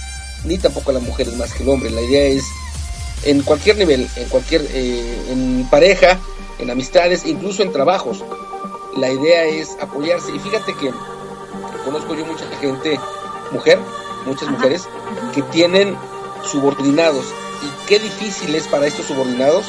[0.43, 1.89] ni tampoco la mujer es más que el hombre.
[1.89, 2.45] La idea es,
[3.23, 6.19] en cualquier nivel, en cualquier, eh, en pareja,
[6.59, 8.23] en amistades, incluso en trabajos,
[8.97, 10.33] la idea es apoyarse.
[10.33, 10.91] Y fíjate que
[11.83, 12.99] conozco yo mucha gente,
[13.51, 13.79] mujer,
[14.25, 14.87] muchas mujeres,
[15.33, 15.95] que tienen
[16.49, 17.25] subordinados.
[17.63, 19.65] Y qué difícil es para estos subordinados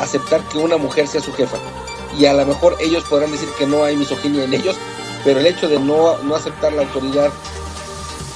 [0.00, 1.56] aceptar que una mujer sea su jefa.
[2.18, 4.76] Y a lo mejor ellos podrán decir que no hay misoginia en ellos,
[5.24, 7.30] pero el hecho de no, no aceptar la autoridad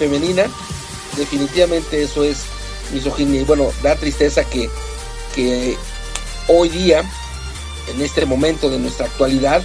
[0.00, 0.44] femenina,
[1.16, 2.38] definitivamente eso es
[2.92, 3.42] misoginia.
[3.42, 4.68] Y bueno, da tristeza que,
[5.34, 5.76] que
[6.48, 7.04] hoy día,
[7.94, 9.62] en este momento de nuestra actualidad,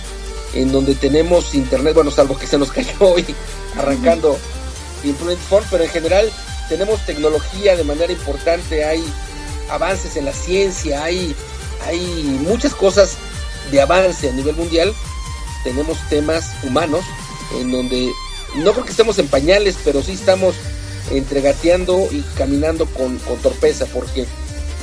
[0.53, 3.25] en donde tenemos internet, bueno, salvo que se nos cayó hoy
[3.77, 4.37] arrancando
[5.49, 6.31] Phone, pero en general
[6.67, 9.05] tenemos tecnología de manera importante, hay
[9.69, 11.35] avances en la ciencia, hay,
[11.85, 13.15] hay muchas cosas
[13.71, 14.93] de avance a nivel mundial,
[15.63, 17.05] tenemos temas humanos
[17.59, 18.11] en donde
[18.57, 20.55] no creo que estemos en pañales, pero sí estamos
[21.11, 24.25] entregateando y caminando con, con torpeza porque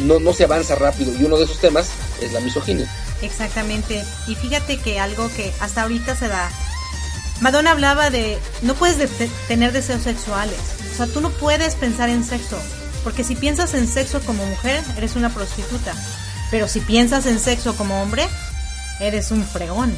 [0.01, 1.89] no, no se avanza rápido y uno de esos temas
[2.21, 2.89] es la misoginia.
[3.23, 4.05] Exactamente.
[4.27, 6.51] Y fíjate que algo que hasta ahorita se da.
[7.41, 9.11] Madonna hablaba de no puedes
[9.49, 10.59] tener deseos sexuales.
[10.93, 12.59] O sea, tú no puedes pensar en sexo.
[13.05, 15.95] Porque si piensas en sexo como mujer, eres una prostituta.
[16.51, 18.29] Pero si piensas en sexo como hombre,
[19.01, 19.93] eres un fregón.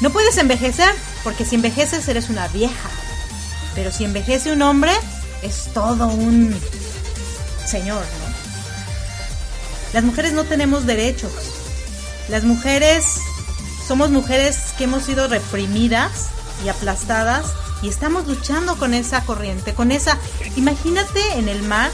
[0.00, 2.90] No puedes envejecer, porque si envejeces eres una vieja.
[3.74, 4.92] Pero si envejece un hombre,
[5.42, 6.54] es todo un
[7.66, 8.32] señor, ¿no?
[9.92, 11.32] Las mujeres no tenemos derechos.
[12.28, 13.04] Las mujeres
[13.86, 16.28] somos mujeres que hemos sido reprimidas
[16.64, 17.46] y aplastadas
[17.82, 20.18] y estamos luchando con esa corriente, con esa...
[20.56, 21.90] Imagínate en el mar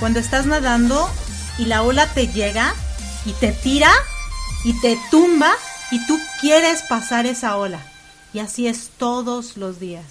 [0.00, 1.08] cuando estás nadando
[1.58, 2.74] y la ola te llega
[3.24, 3.92] y te tira
[4.64, 5.52] y te tumba
[5.90, 7.91] y tú quieres pasar esa ola.
[8.34, 10.04] Y así es todos los días,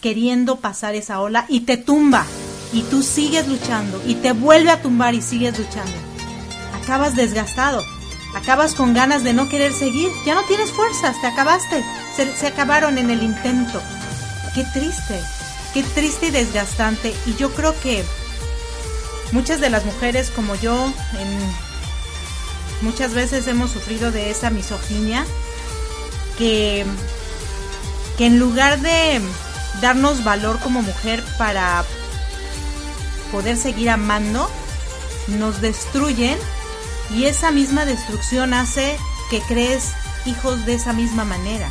[0.00, 2.26] queriendo pasar esa ola y te tumba.
[2.72, 5.92] Y tú sigues luchando y te vuelve a tumbar y sigues luchando.
[6.82, 7.82] Acabas desgastado.
[8.34, 11.84] Acabas con ganas de no querer seguir, ya no tienes fuerzas, te acabaste,
[12.16, 13.80] se, acabaron en el intento.
[14.54, 15.20] Qué triste,
[15.74, 17.14] qué triste y desgastante.
[17.26, 18.02] Y yo creo que
[19.32, 20.90] muchas de las mujeres como yo,
[22.80, 25.26] muchas veces hemos sufrido de esa misoginia,
[26.42, 26.84] que,
[28.18, 29.20] que en lugar de
[29.80, 31.84] darnos valor como mujer para
[33.30, 34.50] poder seguir amando,
[35.28, 36.36] nos destruyen
[37.10, 38.96] y esa misma destrucción hace
[39.30, 39.92] que crees
[40.26, 41.70] hijos de esa misma manera.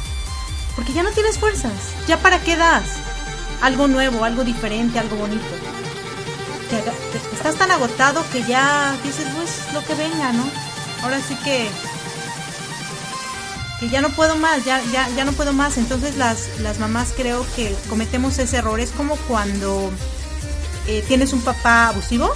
[0.78, 1.74] Porque ya no tienes fuerzas.
[2.08, 2.86] ¿Ya para qué das?
[3.62, 5.44] Algo nuevo, algo diferente, algo bonito.
[7.34, 10.46] estás tan agotado que ya dices, pues lo que venga, ¿no?
[11.04, 11.70] Ahora sí que
[13.82, 15.78] que ya no puedo más, ya, ya, ya no puedo más.
[15.78, 18.80] Entonces las, las mamás creo que cometemos ese error.
[18.80, 19.92] Es como cuando
[20.88, 22.32] eh, tienes un papá abusivo,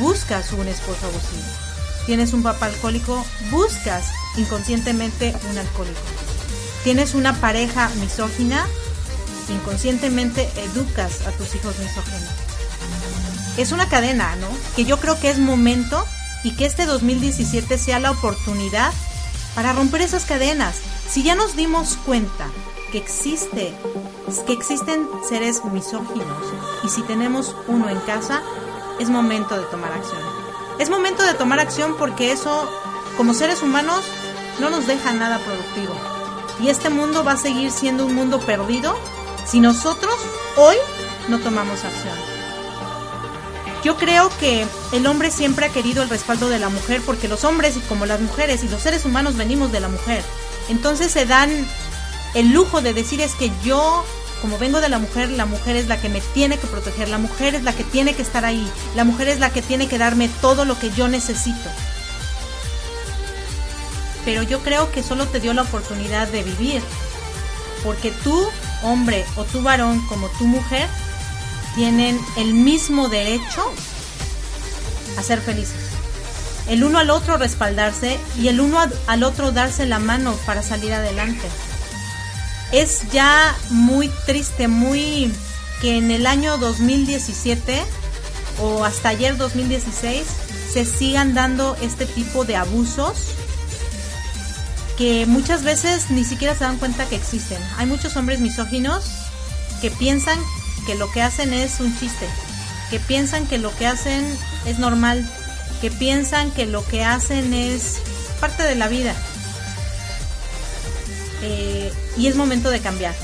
[0.00, 1.66] buscas un esposo abusivo
[2.06, 4.06] tienes un papá alcohólico, buscas
[4.36, 6.00] inconscientemente un alcohólico.
[6.84, 8.64] Tienes una pareja misógina,
[9.48, 12.30] inconscientemente educas a tus hijos misóginos.
[13.58, 14.48] Es una cadena, ¿no?
[14.76, 16.06] Que yo creo que es momento
[16.44, 18.92] y que este 2017 sea la oportunidad
[19.56, 20.76] para romper esas cadenas.
[21.08, 22.46] Si ya nos dimos cuenta
[22.92, 23.74] que existe,
[24.46, 26.52] que existen seres misóginos
[26.84, 28.42] y si tenemos uno en casa,
[29.00, 30.20] es momento de tomar acción.
[30.78, 32.70] Es momento de tomar acción porque eso,
[33.16, 34.04] como seres humanos,
[34.60, 35.94] no nos deja nada productivo.
[36.60, 38.94] Y este mundo va a seguir siendo un mundo perdido
[39.46, 40.14] si nosotros
[40.56, 40.76] hoy
[41.28, 42.35] no tomamos acción.
[43.84, 47.44] Yo creo que el hombre siempre ha querido el respaldo de la mujer porque los
[47.44, 50.22] hombres, como las mujeres y los seres humanos venimos de la mujer.
[50.68, 51.50] Entonces se dan
[52.34, 54.04] el lujo de decir es que yo
[54.40, 57.18] como vengo de la mujer, la mujer es la que me tiene que proteger, la
[57.18, 59.98] mujer es la que tiene que estar ahí, la mujer es la que tiene que
[59.98, 61.70] darme todo lo que yo necesito.
[64.24, 66.82] Pero yo creo que solo te dio la oportunidad de vivir,
[67.82, 68.46] porque tú,
[68.82, 70.86] hombre, o tú varón, como tu mujer,
[71.76, 73.62] tienen el mismo derecho
[75.16, 75.76] a ser felices.
[76.68, 80.92] El uno al otro respaldarse y el uno al otro darse la mano para salir
[80.92, 81.46] adelante
[82.72, 85.32] es ya muy triste, muy
[85.80, 87.84] que en el año 2017
[88.60, 90.24] o hasta ayer 2016
[90.72, 93.16] se sigan dando este tipo de abusos
[94.98, 97.58] que muchas veces ni siquiera se dan cuenta que existen.
[97.76, 99.04] Hay muchos hombres misóginos
[99.80, 100.38] que piensan
[100.86, 102.26] que lo que hacen es un chiste,
[102.90, 104.24] que piensan que lo que hacen
[104.64, 105.28] es normal,
[105.80, 107.96] que piensan que lo que hacen es
[108.40, 109.14] parte de la vida.
[111.42, 113.14] Eh, y es momento de cambiar.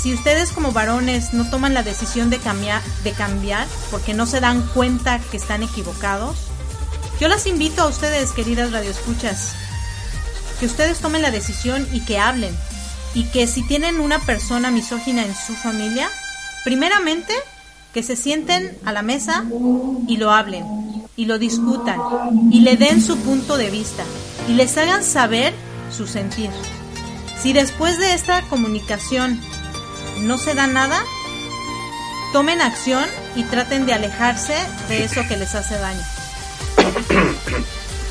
[0.00, 4.40] Si ustedes como varones no toman la decisión de cambiar, de cambiar, porque no se
[4.40, 6.36] dan cuenta que están equivocados,
[7.20, 9.54] yo las invito a ustedes, queridas radioescuchas,
[10.60, 12.56] que ustedes tomen la decisión y que hablen.
[13.14, 16.10] Y que si tienen una persona misógina en su familia,
[16.64, 17.34] primeramente
[17.92, 19.44] que se sienten a la mesa
[20.06, 20.64] y lo hablen,
[21.16, 22.00] y lo discutan,
[22.52, 24.04] y le den su punto de vista,
[24.48, 25.54] y les hagan saber
[25.96, 26.50] su sentir.
[27.40, 29.40] Si después de esta comunicación
[30.20, 31.00] no se da nada,
[32.32, 33.04] tomen acción
[33.36, 34.54] y traten de alejarse
[34.88, 36.02] de eso que les hace daño.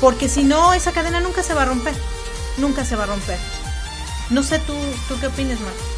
[0.00, 1.94] Porque si no, esa cadena nunca se va a romper.
[2.56, 3.38] Nunca se va a romper.
[4.30, 4.74] No sé tú,
[5.08, 5.97] tú qué opinas, Marco.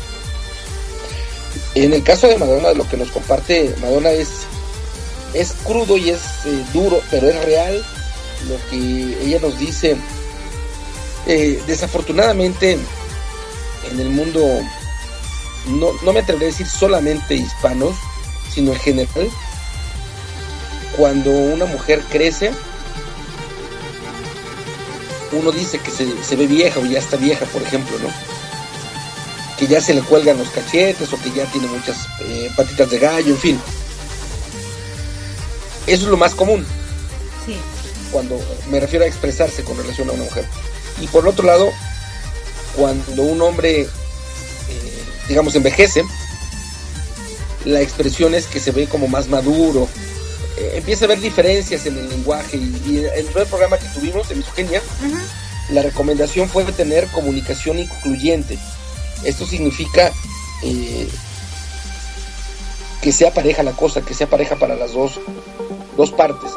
[1.84, 4.28] En el caso de Madonna, lo que nos comparte Madonna es,
[5.32, 7.82] es crudo y es eh, duro, pero es real
[8.48, 8.76] lo que
[9.24, 9.96] ella nos dice.
[11.26, 12.78] Eh, desafortunadamente,
[13.90, 14.46] en el mundo,
[15.68, 17.94] no, no me atreveré a decir solamente hispanos,
[18.52, 19.30] sino en general,
[20.98, 22.52] cuando una mujer crece,
[25.32, 28.29] uno dice que se, ve vieja o ya está vieja, por ejemplo, ¿no?
[29.60, 32.98] Que ya se le cuelgan los cachetes o que ya tiene muchas eh, patitas de
[32.98, 33.60] gallo, en fin.
[35.86, 36.66] Eso es lo más común.
[37.46, 37.56] Sí.
[38.10, 38.40] Cuando
[38.70, 40.46] me refiero a expresarse con relación a una mujer.
[41.00, 41.70] Y por otro lado,
[42.76, 43.88] cuando un hombre, eh,
[45.28, 46.04] digamos, envejece,
[47.64, 49.88] la expresión es que se ve como más maduro,
[50.56, 54.28] eh, empieza a haber diferencias en el lenguaje y, en el primer programa que tuvimos
[54.28, 54.82] de Misogenia,
[55.70, 58.58] la recomendación fue tener comunicación incluyente.
[59.24, 60.12] Esto significa
[60.62, 61.08] eh,
[63.02, 65.20] que sea pareja la cosa, que sea pareja para las dos,
[65.96, 66.52] dos partes.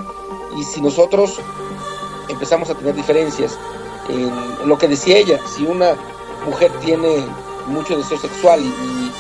[0.58, 1.40] Y si nosotros
[2.30, 3.58] empezamos a tener diferencias
[4.10, 5.96] en, lo que decía ella, si una
[6.46, 7.26] mujer tiene
[7.68, 9.12] mucho deseo sexual y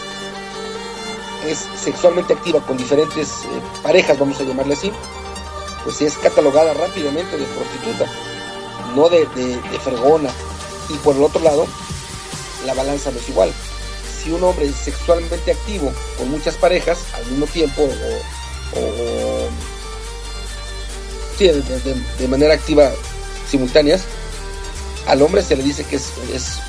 [1.49, 4.91] es sexualmente activa con diferentes eh, parejas, vamos a llamarle así,
[5.83, 8.05] pues es catalogada rápidamente de prostituta,
[8.95, 9.25] no de,
[9.83, 10.29] fregona.
[10.89, 11.65] Y por el otro lado,
[12.66, 13.51] la balanza no es igual.
[14.22, 19.49] Si un hombre es sexualmente activo con muchas parejas al mismo tiempo o,
[21.38, 21.49] sí,
[22.20, 22.91] de, manera activa
[23.49, 24.01] simultáneas,
[25.07, 26.59] al hombre se le dice que es, es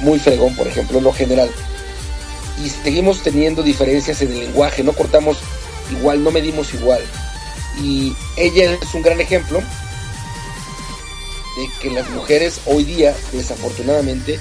[0.00, 1.50] muy fregón, por ejemplo, en lo general
[2.62, 5.38] y seguimos teniendo diferencias en el lenguaje, no cortamos
[5.90, 7.02] igual, no medimos igual.
[7.82, 9.60] Y ella es un gran ejemplo
[11.56, 14.38] de que las mujeres hoy día, desafortunadamente,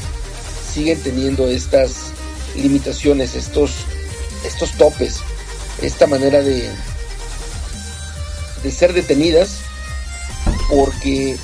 [0.75, 2.11] siguen teniendo estas
[2.57, 3.71] limitaciones, estos,
[4.45, 5.21] estos topes,
[5.81, 6.69] esta manera de,
[8.61, 9.59] de ser detenidas,
[10.69, 11.37] porque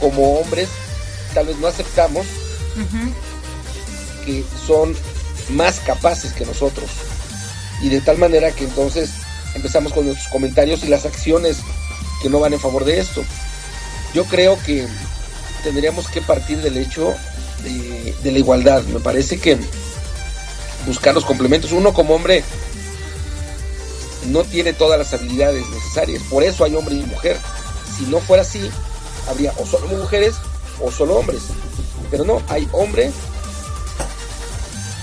[0.00, 0.70] como hombres
[1.34, 2.26] tal vez no aceptamos
[4.24, 4.96] que son
[5.50, 6.88] más capaces que nosotros.
[7.82, 9.10] Y de tal manera que entonces
[9.54, 11.58] empezamos con nuestros comentarios y las acciones
[12.22, 13.22] que no van en favor de esto.
[14.14, 14.86] Yo creo que
[15.62, 17.14] tendríamos que partir del hecho
[17.62, 18.82] de, la igualdad.
[18.84, 19.58] Me parece que
[20.86, 21.72] buscar los complementos.
[21.72, 22.44] Uno como hombre
[24.28, 26.22] no tiene todas las habilidades necesarias.
[26.30, 27.38] Por eso hay hombre y mujer.
[27.96, 28.70] Si no fuera así,
[29.28, 30.34] habría o solo mujeres
[30.80, 31.42] o solo hombres.
[32.10, 33.10] Pero no, hay hombre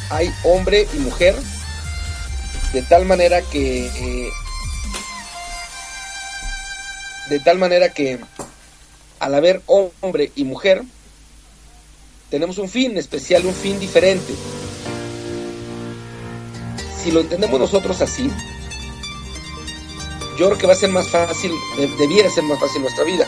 [0.09, 1.35] hay hombre y mujer,
[2.73, 4.29] de tal manera que eh,
[7.29, 8.19] de tal manera que
[9.19, 10.83] al haber hombre y mujer
[12.29, 14.33] tenemos un fin especial, un fin diferente.
[17.03, 18.29] Si lo entendemos nosotros así,
[20.37, 21.51] yo creo que va a ser más fácil,
[21.97, 23.25] debiera ser más fácil nuestra vida.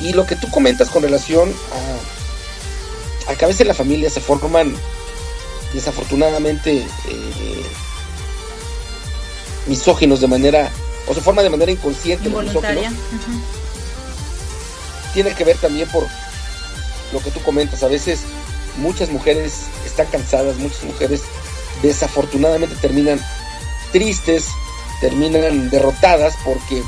[0.00, 2.14] Y lo que tú comentas con relación a
[3.26, 4.74] a veces en la familia se forman
[5.72, 7.64] desafortunadamente eh,
[9.66, 10.70] misóginos de manera,
[11.08, 12.92] o se forma de manera inconsciente Involuntaria.
[15.12, 16.06] Tiene que ver también por
[17.14, 18.20] lo que tú comentas, a veces
[18.76, 21.22] muchas mujeres están cansadas, muchas mujeres
[21.82, 23.18] desafortunadamente terminan
[23.92, 24.48] tristes,
[25.00, 26.82] terminan derrotadas porque,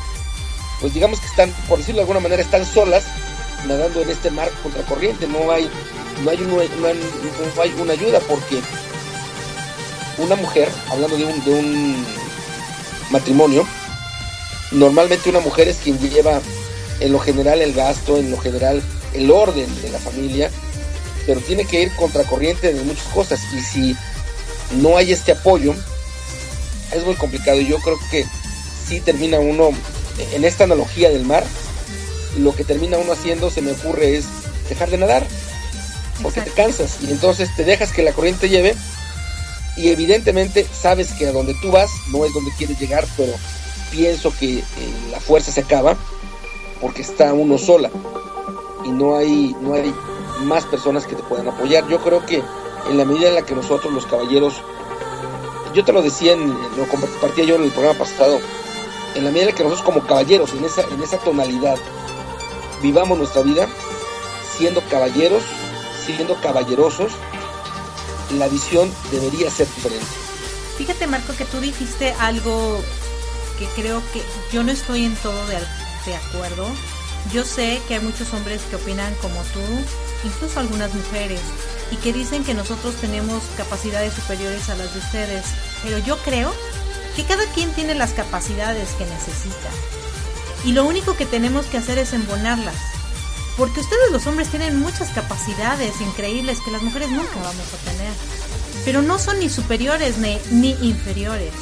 [0.81, 3.05] pues digamos que están, por decirlo de alguna manera, están solas
[3.67, 5.71] nadando en este mar contracorriente, no hay
[6.25, 6.89] no hay, una,
[7.63, 8.61] hay una ayuda porque
[10.19, 12.07] una mujer, hablando de un
[13.11, 13.67] matrimonio,
[14.73, 16.41] normalmente una mujer es quien lleva
[17.01, 18.83] en lo general el gasto, en lo general
[19.17, 20.51] el orden de la familia,
[21.27, 23.41] pero tiene que ir contracorriente de muchas cosas.
[23.53, 23.97] Y si
[24.81, 25.75] no hay este apoyo,
[26.93, 27.61] es muy complicado.
[27.61, 28.25] Y yo creo que
[28.87, 29.71] si termina uno,
[30.33, 31.45] en esta analogía del mar,
[32.39, 34.27] lo que termina uno haciendo, se me ocurre, es
[34.69, 35.27] dejar de nadar,
[36.23, 36.99] porque te cansas.
[37.03, 38.75] Y entonces te dejas que la corriente lleve.
[39.77, 43.33] Y evidentemente sabes que a donde tú vas no es donde quieres llegar, pero
[43.91, 44.65] pienso que eh,
[45.11, 45.99] la fuerza se acaba
[46.81, 47.91] porque está uno sola
[48.87, 49.93] y no hay, no hay
[50.45, 51.87] más personas que te puedan apoyar.
[51.89, 52.43] Yo creo que
[52.89, 54.55] en la medida en la que nosotros los caballeros,
[55.75, 58.39] yo te lo decía, en, lo compartía yo en el programa pasado,
[59.15, 61.79] en la medida en la que nosotros como caballeros, en esa, en esa tonalidad,
[62.83, 63.69] vivamos nuestra vida
[64.57, 65.43] siendo caballeros,
[66.05, 67.13] siendo caballerosos,
[68.39, 70.07] la visión debería ser diferente.
[70.79, 72.81] Fíjate Marco que tú dijiste algo
[73.59, 74.23] que creo que
[74.53, 75.57] yo no estoy en todo de,
[76.07, 76.67] de acuerdo.
[77.33, 79.61] Yo sé que hay muchos hombres que opinan como tú,
[80.25, 81.41] incluso algunas mujeres,
[81.91, 85.45] y que dicen que nosotros tenemos capacidades superiores a las de ustedes,
[85.83, 86.53] pero yo creo
[87.17, 89.71] que cada quien tiene las capacidades que necesita.
[90.65, 92.77] Y lo único que tenemos que hacer es embonarlas.
[93.57, 98.13] Porque ustedes los hombres tienen muchas capacidades increíbles que las mujeres nunca vamos a tener.
[98.85, 101.53] Pero no son ni superiores ni, ni inferiores.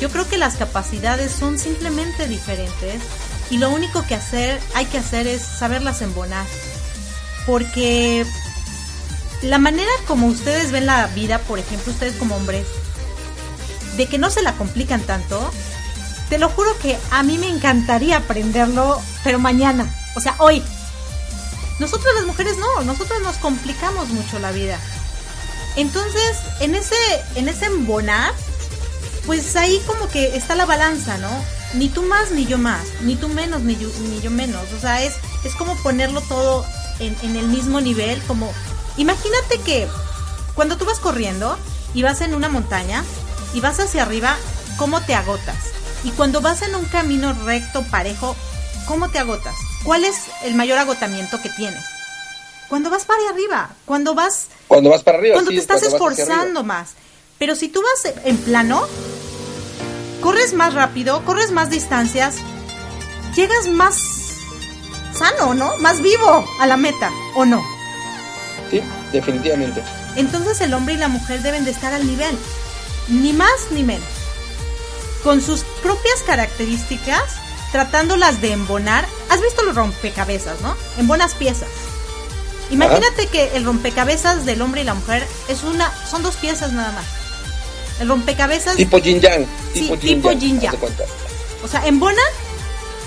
[0.00, 3.02] Yo creo que las capacidades son simplemente diferentes
[3.50, 6.46] y lo único que hacer, hay que hacer es saberlas embonar.
[7.46, 8.24] Porque
[9.42, 12.66] la manera como ustedes ven la vida, por ejemplo, ustedes como hombres,
[13.96, 15.50] de que no se la complican tanto,
[16.28, 20.62] te lo juro que a mí me encantaría aprenderlo, pero mañana, o sea, hoy.
[21.80, 24.78] Nosotros las mujeres no, nosotros nos complicamos mucho la vida.
[25.76, 26.94] Entonces, en ese,
[27.34, 28.32] en ese embonar,
[29.26, 31.30] pues ahí como que está la balanza, ¿no?
[31.74, 34.62] Ni tú más ni yo más, ni tú menos ni yo, ni yo menos.
[34.76, 35.14] O sea, es,
[35.44, 36.64] es como ponerlo todo
[36.98, 38.52] en, en el mismo nivel, como
[38.96, 39.88] imagínate que
[40.54, 41.56] cuando tú vas corriendo
[41.94, 43.04] y vas en una montaña
[43.54, 44.36] y vas hacia arriba,
[44.76, 45.56] ¿cómo te agotas?
[46.04, 48.34] Y cuando vas en un camino recto, parejo,
[48.86, 49.54] ¿cómo te agotas?
[49.84, 51.84] ¿Cuál es el mayor agotamiento que tienes?
[52.68, 54.46] Cuando vas para arriba, cuando vas...
[54.68, 55.34] Cuando vas para arriba.
[55.34, 56.90] Cuando sí, te estás cuando esforzando más.
[57.38, 58.86] Pero si tú vas en plano,
[60.20, 62.36] corres más rápido, corres más distancias,
[63.34, 63.96] llegas más
[65.16, 65.76] sano, ¿no?
[65.78, 67.62] Más vivo a la meta, ¿o no?
[68.70, 69.82] Sí, definitivamente.
[70.16, 72.36] Entonces el hombre y la mujer deben de estar al nivel,
[73.08, 74.08] ni más ni menos,
[75.22, 77.22] con sus propias características,
[77.72, 79.06] tratándolas de embonar.
[79.28, 80.76] ¿Has visto los rompecabezas, no?
[80.98, 81.68] Embonas piezas.
[82.70, 86.92] Imagínate que el rompecabezas del hombre y la mujer es una, son dos piezas nada
[86.92, 87.19] más.
[88.00, 89.46] El rompecabezas, Tipo yin yang.
[89.74, 90.40] Sí, Tipo yin tipo yang.
[90.40, 90.74] yin yang.
[91.62, 92.24] o sea, embonan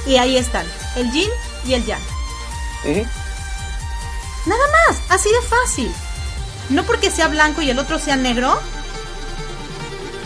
[0.06, 0.66] y ahí están,
[0.96, 1.30] el yin
[1.66, 2.02] y el yang.
[4.46, 5.92] Nada más, así de fácil.
[6.70, 8.60] No porque sea blanco y el otro sea negro,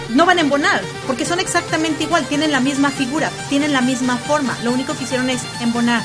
[0.09, 4.17] no van a embonar, porque son exactamente igual, tienen la misma figura, tienen la misma
[4.17, 4.57] forma.
[4.63, 6.03] Lo único que hicieron es embonar.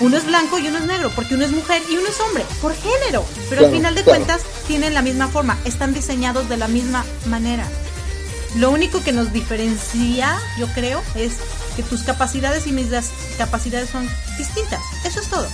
[0.00, 2.44] Uno es blanco y uno es negro, porque uno es mujer y uno es hombre,
[2.60, 3.24] por género.
[3.48, 4.18] Pero al final de claro.
[4.18, 7.66] cuentas tienen la misma forma, están diseñados de la misma manera.
[8.56, 11.34] Lo único que nos diferencia, yo creo, es
[11.76, 12.86] que tus capacidades y mis
[13.36, 14.80] capacidades son distintas.
[15.04, 15.48] Eso es todo.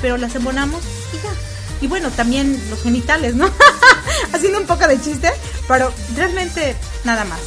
[0.00, 1.32] Pero las embonamos y ya.
[1.80, 3.50] Y bueno, también los genitales, ¿no?
[4.32, 5.32] Haciendo un poco de chiste,
[5.66, 7.40] pero realmente nada más.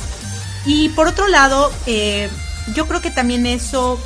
[0.66, 2.30] Y por otro lado, eh,
[2.74, 4.00] yo creo que también eso,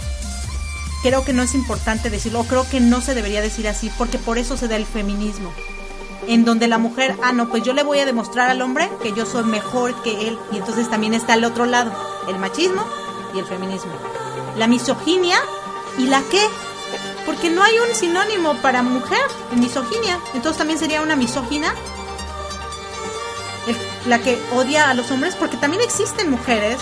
[1.02, 4.18] creo que no es importante decirlo, o creo que no se debería decir así, porque
[4.18, 5.52] por eso se da el feminismo
[6.28, 9.14] en donde la mujer, ah, no, pues yo le voy a demostrar al hombre que
[9.14, 10.38] yo soy mejor que él.
[10.52, 11.92] Y entonces también está el otro lado,
[12.28, 12.86] el machismo
[13.34, 13.92] y el feminismo.
[14.58, 15.38] La misoginia
[15.98, 16.42] y la qué.
[17.26, 19.22] Porque no hay un sinónimo para mujer
[19.52, 20.20] en misoginia.
[20.34, 21.74] Entonces también sería una misógina.
[24.06, 26.78] La que odia a los hombres, porque también existen mujeres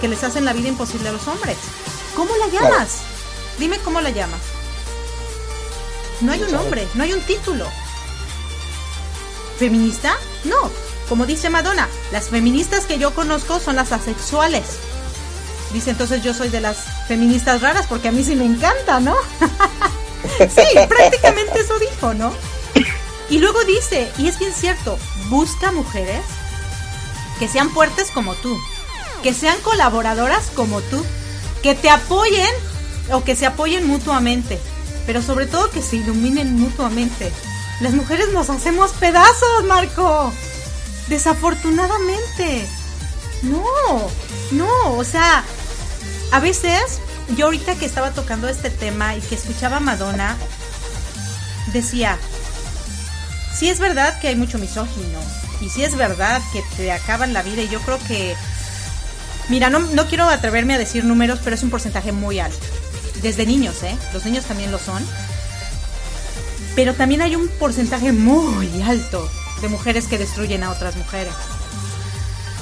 [0.00, 1.56] que les hacen la vida imposible a los hombres.
[2.14, 2.76] ¿Cómo la Claro.
[3.58, 4.40] Dime cómo la llamas.
[6.20, 7.66] No hay un nombre, no hay un título.
[9.58, 10.14] ¿Feminista?
[10.44, 10.70] No.
[11.08, 14.64] Como dice Madonna, las feministas que yo conozco son las asexuales.
[15.72, 19.16] Dice entonces yo soy de las feministas raras porque a mí sí me encanta, ¿no?
[20.38, 22.32] sí, prácticamente eso dijo, ¿no?
[23.30, 24.98] Y luego dice, y es bien cierto,
[25.28, 26.22] busca mujeres
[27.38, 28.58] que sean fuertes como tú,
[29.22, 31.04] que sean colaboradoras como tú,
[31.62, 32.48] que te apoyen
[33.12, 34.58] o que se apoyen mutuamente,
[35.06, 37.32] pero sobre todo que se iluminen mutuamente.
[37.80, 40.32] Las mujeres nos hacemos pedazos, Marco.
[41.08, 42.66] Desafortunadamente.
[43.42, 43.64] No,
[44.50, 45.44] no, o sea,
[46.32, 47.00] a veces
[47.36, 50.36] yo ahorita que estaba tocando este tema y que escuchaba a Madonna,
[51.72, 52.18] decía,
[53.56, 55.20] sí es verdad que hay mucho misógino,
[55.60, 58.34] y sí es verdad que te acaban la vida, y yo creo que,
[59.48, 62.66] mira, no, no quiero atreverme a decir números, pero es un porcentaje muy alto.
[63.22, 63.96] Desde niños, ¿eh?
[64.12, 65.04] Los niños también lo son.
[66.74, 69.28] Pero también hay un porcentaje muy alto
[69.60, 71.32] de mujeres que destruyen a otras mujeres.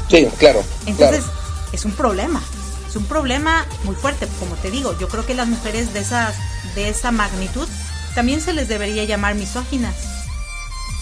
[0.08, 0.64] Sí, claro.
[0.86, 1.24] Entonces,
[1.72, 2.42] es un problema.
[2.88, 4.96] Es un problema muy fuerte, como te digo.
[4.98, 6.34] Yo creo que las mujeres de esas
[6.74, 7.68] de esa magnitud
[8.14, 9.94] también se les debería llamar misóginas.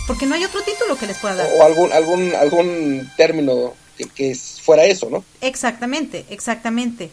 [0.06, 1.48] Porque no hay otro título que les pueda dar.
[1.56, 3.74] O algún algún algún término
[4.14, 5.24] que, fuera eso, ¿no?
[5.40, 7.10] Exactamente, exactamente.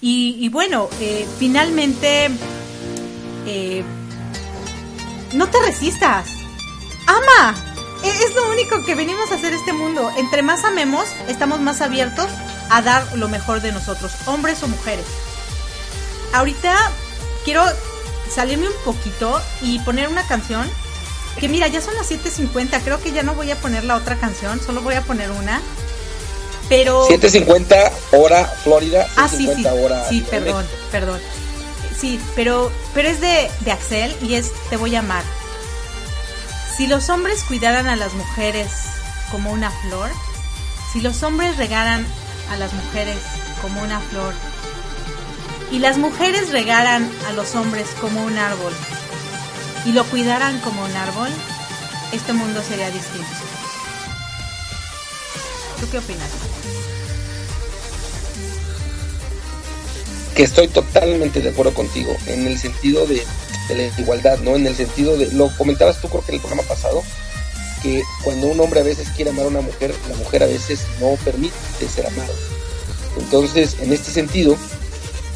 [0.00, 2.30] Y, bueno, eh, finalmente,
[3.46, 3.82] eh,
[5.34, 6.28] no te resistas.
[7.06, 7.54] Ama.
[8.04, 10.10] E, es lo único que venimos a hacer este mundo.
[10.16, 12.28] Entre más amemos, estamos más abiertos
[12.70, 15.06] a dar lo mejor de nosotros, hombres o mujeres.
[16.32, 16.76] Ahorita
[17.44, 17.64] quiero
[18.30, 20.68] salirme un poquito y poner una canción
[21.40, 24.16] que mira, ya son las 7.50, creo que ya no voy a poner la otra
[24.16, 25.60] canción, solo voy a poner una.
[26.68, 29.64] Pero 7.50 hora Florida, ah, sí, sí,
[30.08, 31.20] sí, perdón, perdón.
[31.98, 35.24] Sí, pero pero es de, de Axel y es Te voy a amar.
[36.76, 38.70] Si los hombres cuidaran a las mujeres
[39.32, 40.10] como una flor,
[40.92, 42.06] si los hombres regaran
[42.52, 43.18] a las mujeres
[43.60, 44.32] como una flor
[45.70, 48.72] y las mujeres regaran a los hombres como un árbol
[49.84, 51.28] y lo cuidaran como un árbol,
[52.12, 53.28] este mundo sería distinto.
[55.80, 56.30] ¿Tú qué opinas?
[60.38, 63.24] Que estoy totalmente de acuerdo contigo en el sentido de
[63.70, 64.54] la igualdad, ¿no?
[64.54, 67.02] En el sentido de, lo comentabas tú creo que en el programa pasado,
[67.82, 70.82] que cuando un hombre a veces quiere amar a una mujer, la mujer a veces
[71.00, 72.32] no permite ser amado.
[73.18, 74.56] Entonces, en este sentido,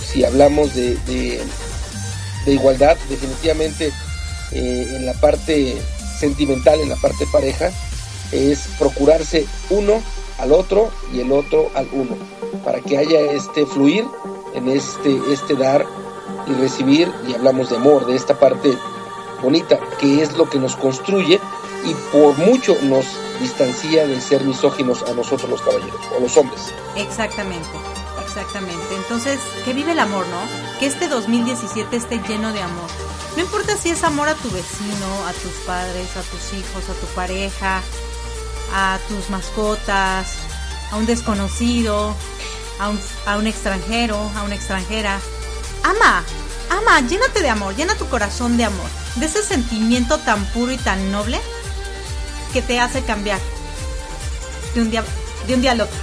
[0.06, 1.40] si hablamos de, de,
[2.46, 3.90] igualdad, definitivamente
[4.52, 5.74] eh, en la parte
[6.16, 7.72] sentimental, en la parte pareja,
[8.30, 10.00] es procurarse uno
[10.38, 12.16] al otro y el otro al uno,
[12.64, 14.04] para que haya este fluir
[14.54, 15.86] en este, este dar
[16.46, 18.76] y recibir, y hablamos de amor, de esta parte
[19.42, 21.40] bonita, que es lo que nos construye
[21.84, 23.06] y por mucho nos
[23.40, 26.72] distancia de ser misóginos a nosotros los caballeros o los hombres.
[26.96, 27.70] Exactamente,
[28.24, 28.94] exactamente.
[28.94, 30.78] Entonces, que vive el amor, ¿no?
[30.78, 32.88] Que este 2017 esté lleno de amor.
[33.36, 36.94] No importa si es amor a tu vecino, a tus padres, a tus hijos, a
[36.94, 37.82] tu pareja,
[38.74, 40.36] a tus mascotas,
[40.90, 42.14] a un desconocido,
[42.78, 45.20] a un, a un extranjero, a una extranjera
[45.82, 46.24] ama,
[46.70, 50.78] ama, llénate de amor, llena tu corazón de amor, de ese sentimiento tan puro y
[50.78, 51.40] tan noble
[52.52, 53.40] que te hace cambiar
[54.74, 55.04] de un día,
[55.46, 55.96] de un día al otro,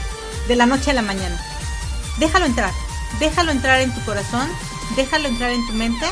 [0.48, 1.40] de la noche a la mañana.
[2.18, 2.72] Déjalo entrar,
[3.20, 4.48] déjalo entrar en tu corazón,
[4.96, 6.06] déjalo entrar en tu mente,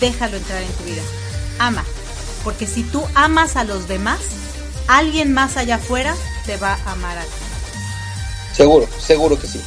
[0.00, 1.02] déjalo entrar en tu vida.
[1.58, 1.84] Ama,
[2.44, 4.18] porque si tú amas a los demás,
[4.88, 7.30] alguien más allá afuera te va a amar a ti.
[8.52, 9.60] Seguro, seguro que sí.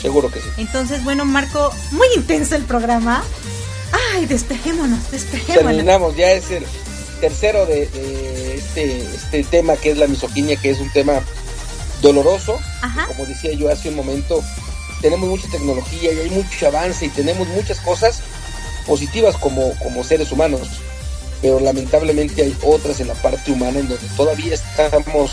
[0.00, 0.48] Seguro que sí.
[0.56, 3.22] Entonces, bueno, Marco, muy intenso el programa.
[4.14, 5.64] Ay, despejémonos, despejémonos.
[5.64, 6.64] Terminamos, ya es el
[7.20, 7.82] tercero de,
[8.54, 11.20] este, este tema que es la misoginia, que es un tema
[12.00, 12.58] doloroso.
[13.08, 14.42] Como decía yo hace un momento,
[15.02, 18.20] tenemos mucha tecnología y hay mucho avance y tenemos muchas cosas
[18.86, 20.68] positivas como, como seres humanos,
[21.42, 25.32] pero lamentablemente hay otras en la parte humana en donde todavía estamos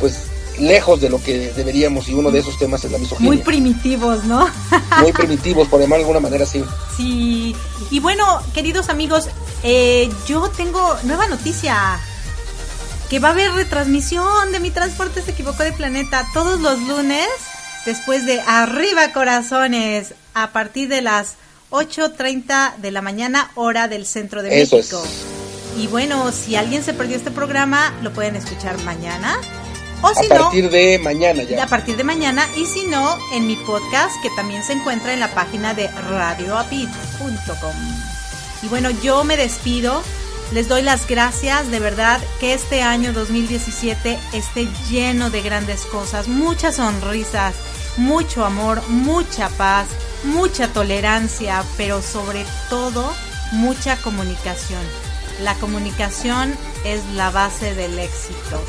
[0.00, 0.27] pues
[0.60, 3.32] lejos de lo que deberíamos y uno de esos temas es la misoginia.
[3.32, 4.48] Muy primitivos, ¿no?
[5.00, 6.64] Muy primitivos, por llamar de alguna manera, sí.
[6.96, 7.54] Sí,
[7.90, 9.28] y bueno, queridos amigos,
[9.62, 12.00] eh, yo tengo nueva noticia.
[13.08, 17.26] Que va a haber retransmisión de mi transporte se equivocó de planeta todos los lunes
[17.86, 21.36] después de Arriba Corazones a partir de las
[21.70, 25.02] 8.30 de la mañana hora del centro de México.
[25.78, 29.38] Y bueno, si alguien se perdió este programa, lo pueden escuchar mañana
[30.02, 31.64] a partir de mañana ya.
[31.64, 35.20] A partir de mañana y si no, en mi podcast que también se encuentra en
[35.20, 37.74] la página de radioapit.com.
[38.62, 40.02] Y bueno, yo me despido.
[40.52, 46.26] Les doy las gracias, de verdad, que este año 2017 esté lleno de grandes cosas,
[46.26, 47.54] muchas sonrisas,
[47.98, 49.88] mucho amor, mucha paz,
[50.24, 53.12] mucha tolerancia, pero sobre todo
[53.52, 54.80] mucha comunicación.
[55.42, 58.62] La comunicación es la base del éxito.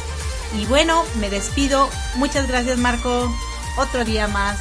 [0.58, 1.90] Y bueno, me despido.
[2.16, 3.34] Muchas gracias Marco.
[3.78, 4.58] Otro día más.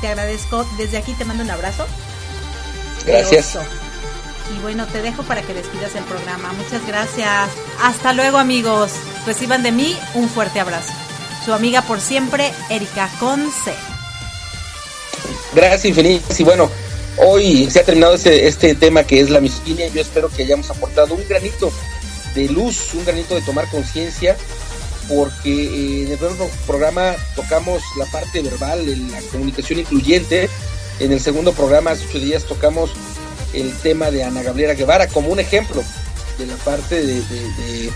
[0.00, 0.64] Te agradezco.
[0.76, 1.86] Desde aquí te mando un abrazo.
[3.06, 3.58] Gracias.
[4.54, 6.52] Y bueno, te dejo para que despidas el programa.
[6.52, 7.50] Muchas gracias.
[7.82, 8.92] Hasta luego amigos.
[9.26, 10.92] Reciban de mí un fuerte abrazo.
[11.44, 13.74] Su amiga por siempre, Erika Conce.
[15.54, 16.38] Gracias infinitas.
[16.40, 16.70] Y bueno,
[17.18, 19.88] hoy se ha terminado este, este tema que es la misoginia.
[19.88, 21.70] Yo espero que hayamos aportado un granito
[22.34, 24.36] de luz, un granito de tomar conciencia,
[25.08, 30.48] porque eh, en el primer programa tocamos la parte verbal, la comunicación incluyente.
[31.00, 32.90] En el segundo programa, hace ocho días, tocamos
[33.52, 35.82] el tema de Ana Gabriela Guevara como un ejemplo
[36.38, 37.90] de la parte de, de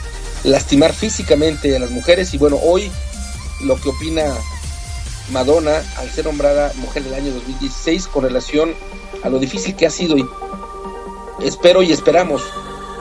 [0.45, 2.33] lastimar físicamente a las mujeres.
[2.35, 2.91] Y bueno, hoy
[3.61, 4.25] lo que opina
[5.31, 8.75] Madonna al ser nombrada Mujer del Año 2016 con relación
[9.23, 10.17] a lo difícil que ha sido.
[10.17, 10.27] Y
[11.45, 12.43] espero y esperamos,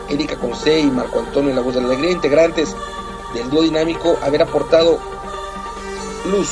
[0.10, 2.76] Erika Conce y Marco Antonio La Voz de la Alegría, integrantes
[3.34, 5.00] del dúo dinámico, haber aportado
[6.26, 6.50] luz,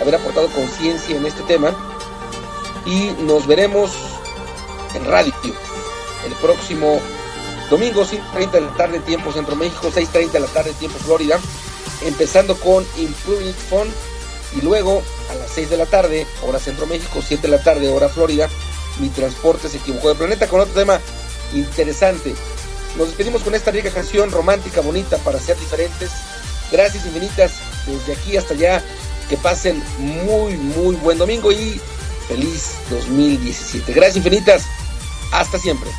[0.00, 1.74] haber aportado conciencia en este tema.
[2.84, 3.92] Y nos veremos
[4.94, 5.32] en radio
[6.26, 7.00] el próximo
[7.70, 11.38] domingo, 5.30 de la tarde, tiempo Centro México, 6.30 de la tarde, tiempo Florida,
[12.04, 13.88] empezando con Improving Fun
[14.56, 17.88] y luego a las 6 de la tarde, hora Centro México, 7 de la tarde,
[17.88, 18.48] hora Florida,
[19.00, 21.00] mi transporte se equivocó de planeta con otro tema
[21.54, 22.34] interesante.
[22.96, 26.10] Nos despedimos con esta rica canción romántica, bonita, para ser diferentes.
[26.70, 27.52] Gracias infinitas
[27.86, 28.82] desde aquí hasta allá.
[29.28, 31.80] Que pasen muy, muy buen domingo y
[32.28, 33.92] feliz 2017.
[33.92, 34.64] Gracias infinitas.
[35.32, 35.90] Hasta siempre.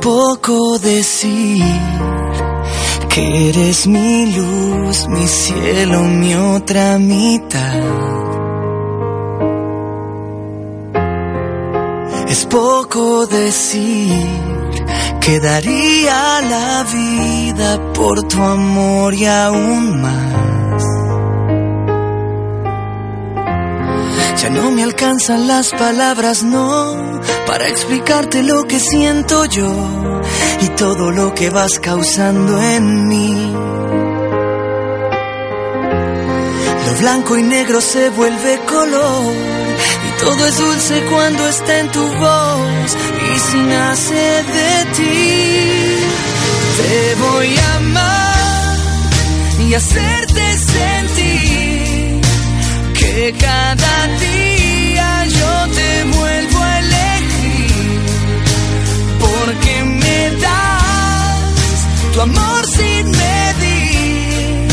[0.00, 1.64] Poco decir
[3.08, 7.82] que eres mi luz, mi cielo, mi otra mitad.
[12.28, 14.12] Es poco decir
[15.20, 20.47] que daría la vida por tu amor y aún más.
[24.42, 29.72] Ya no me alcanzan las palabras, no para explicarte lo que siento yo
[30.60, 33.52] y todo lo que vas causando en mí.
[36.86, 39.34] Lo blanco y negro se vuelve color
[40.06, 42.96] y todo es dulce cuando está en tu voz
[43.34, 45.68] y si nace de ti.
[46.76, 48.76] Te voy a amar
[49.68, 50.58] y hacerte
[53.32, 56.80] cada día yo te vuelvo a
[59.20, 64.68] porque me das tu amor sin medir.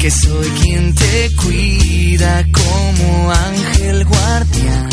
[0.00, 4.88] Que soy quien te cuida como ángel guardián.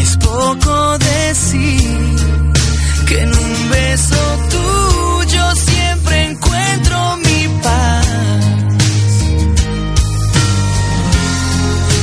[0.00, 2.16] Es poco decir
[3.06, 4.16] que en un beso
[4.54, 8.06] tuyo siempre encuentro mi paz.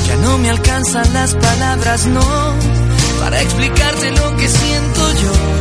[0.07, 2.55] Ya no me alcanzan las palabras, no,
[3.21, 5.60] para explicarte lo que siento yo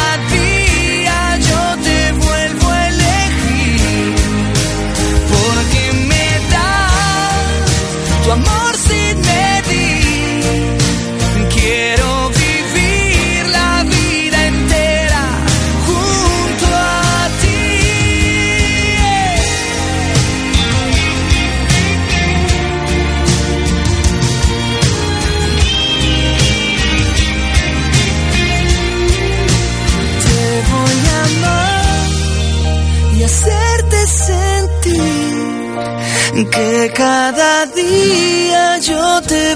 [36.51, 39.55] que cada día yo te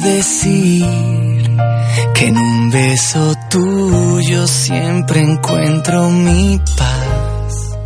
[0.00, 0.86] decir
[2.14, 7.76] que en un beso tuyo siempre encuentro mi paz.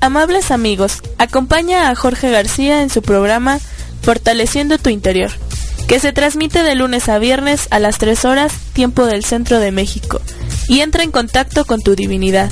[0.00, 3.58] Amables amigos, acompaña a Jorge García en su programa
[4.02, 5.30] Fortaleciendo tu Interior,
[5.88, 9.72] que se transmite de lunes a viernes a las 3 horas, tiempo del centro de
[9.72, 10.20] México,
[10.68, 12.50] y entra en contacto con tu divinidad.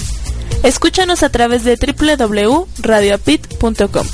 [0.63, 4.07] Escúchanos a través de www.radioapit.com.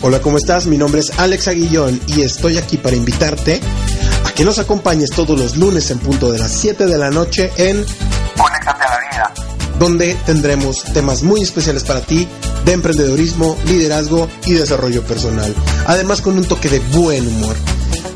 [0.00, 0.66] Hola, ¿cómo estás?
[0.66, 3.60] Mi nombre es Alex Aguillón y estoy aquí para invitarte
[4.26, 7.52] a que nos acompañes todos los lunes en punto de las 7 de la noche
[7.58, 7.84] en
[8.34, 9.34] Conéctate a la vida,
[9.78, 12.28] donde tendremos temas muy especiales para ti
[12.64, 15.54] de emprendedorismo, liderazgo y desarrollo personal,
[15.86, 17.56] además con un toque de buen humor.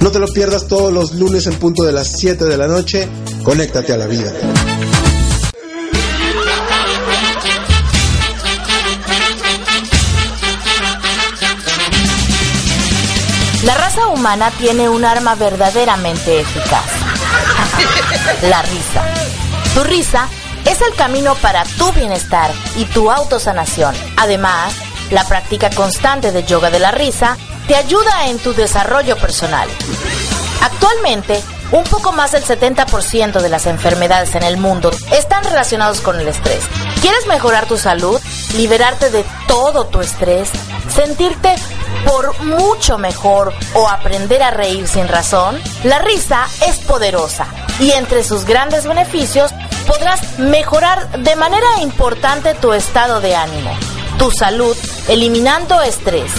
[0.00, 3.08] No te lo pierdas todos los lunes en punto de las 7 de la noche,
[3.44, 4.32] conéctate a la vida.
[13.64, 16.84] La raza humana tiene un arma verdaderamente eficaz.
[18.42, 19.04] La risa.
[19.74, 20.28] Tu risa
[20.66, 23.94] es el camino para tu bienestar y tu autosanación.
[24.16, 24.74] Además,
[25.10, 27.36] la práctica constante de yoga de la risa
[27.66, 29.68] te ayuda en tu desarrollo personal.
[30.62, 31.42] Actualmente,
[31.72, 36.28] un poco más del 70% de las enfermedades en el mundo están relacionados con el
[36.28, 36.62] estrés.
[37.00, 38.20] ¿Quieres mejorar tu salud?
[38.56, 40.50] ¿Liberarte de todo tu estrés?
[40.94, 41.54] ¿Sentirte
[42.04, 45.58] por mucho mejor o aprender a reír sin razón?
[45.84, 47.46] La risa es poderosa
[47.80, 49.50] y entre sus grandes beneficios
[49.92, 53.76] podrás mejorar de manera importante tu estado de ánimo,
[54.18, 54.76] tu salud,
[55.08, 56.32] eliminando estrés,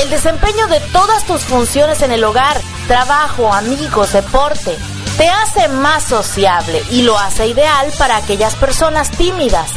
[0.00, 4.76] el desempeño de todas tus funciones en el hogar, trabajo, amigos, deporte.
[5.16, 9.70] Te hace más sociable y lo hace ideal para aquellas personas tímidas.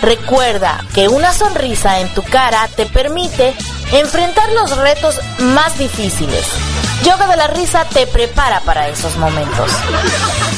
[0.00, 3.54] Recuerda que una sonrisa en tu cara te permite
[3.92, 6.46] enfrentar los retos más difíciles.
[7.02, 9.70] Yoga de la risa te prepara para esos momentos.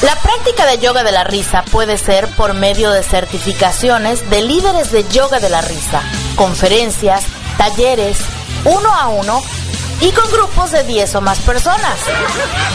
[0.01, 4.91] La práctica de yoga de la risa puede ser por medio de certificaciones de líderes
[4.91, 6.01] de yoga de la risa,
[6.35, 7.23] conferencias,
[7.57, 8.17] talleres,
[8.65, 9.41] uno a uno
[10.01, 11.97] y con grupos de 10 o más personas.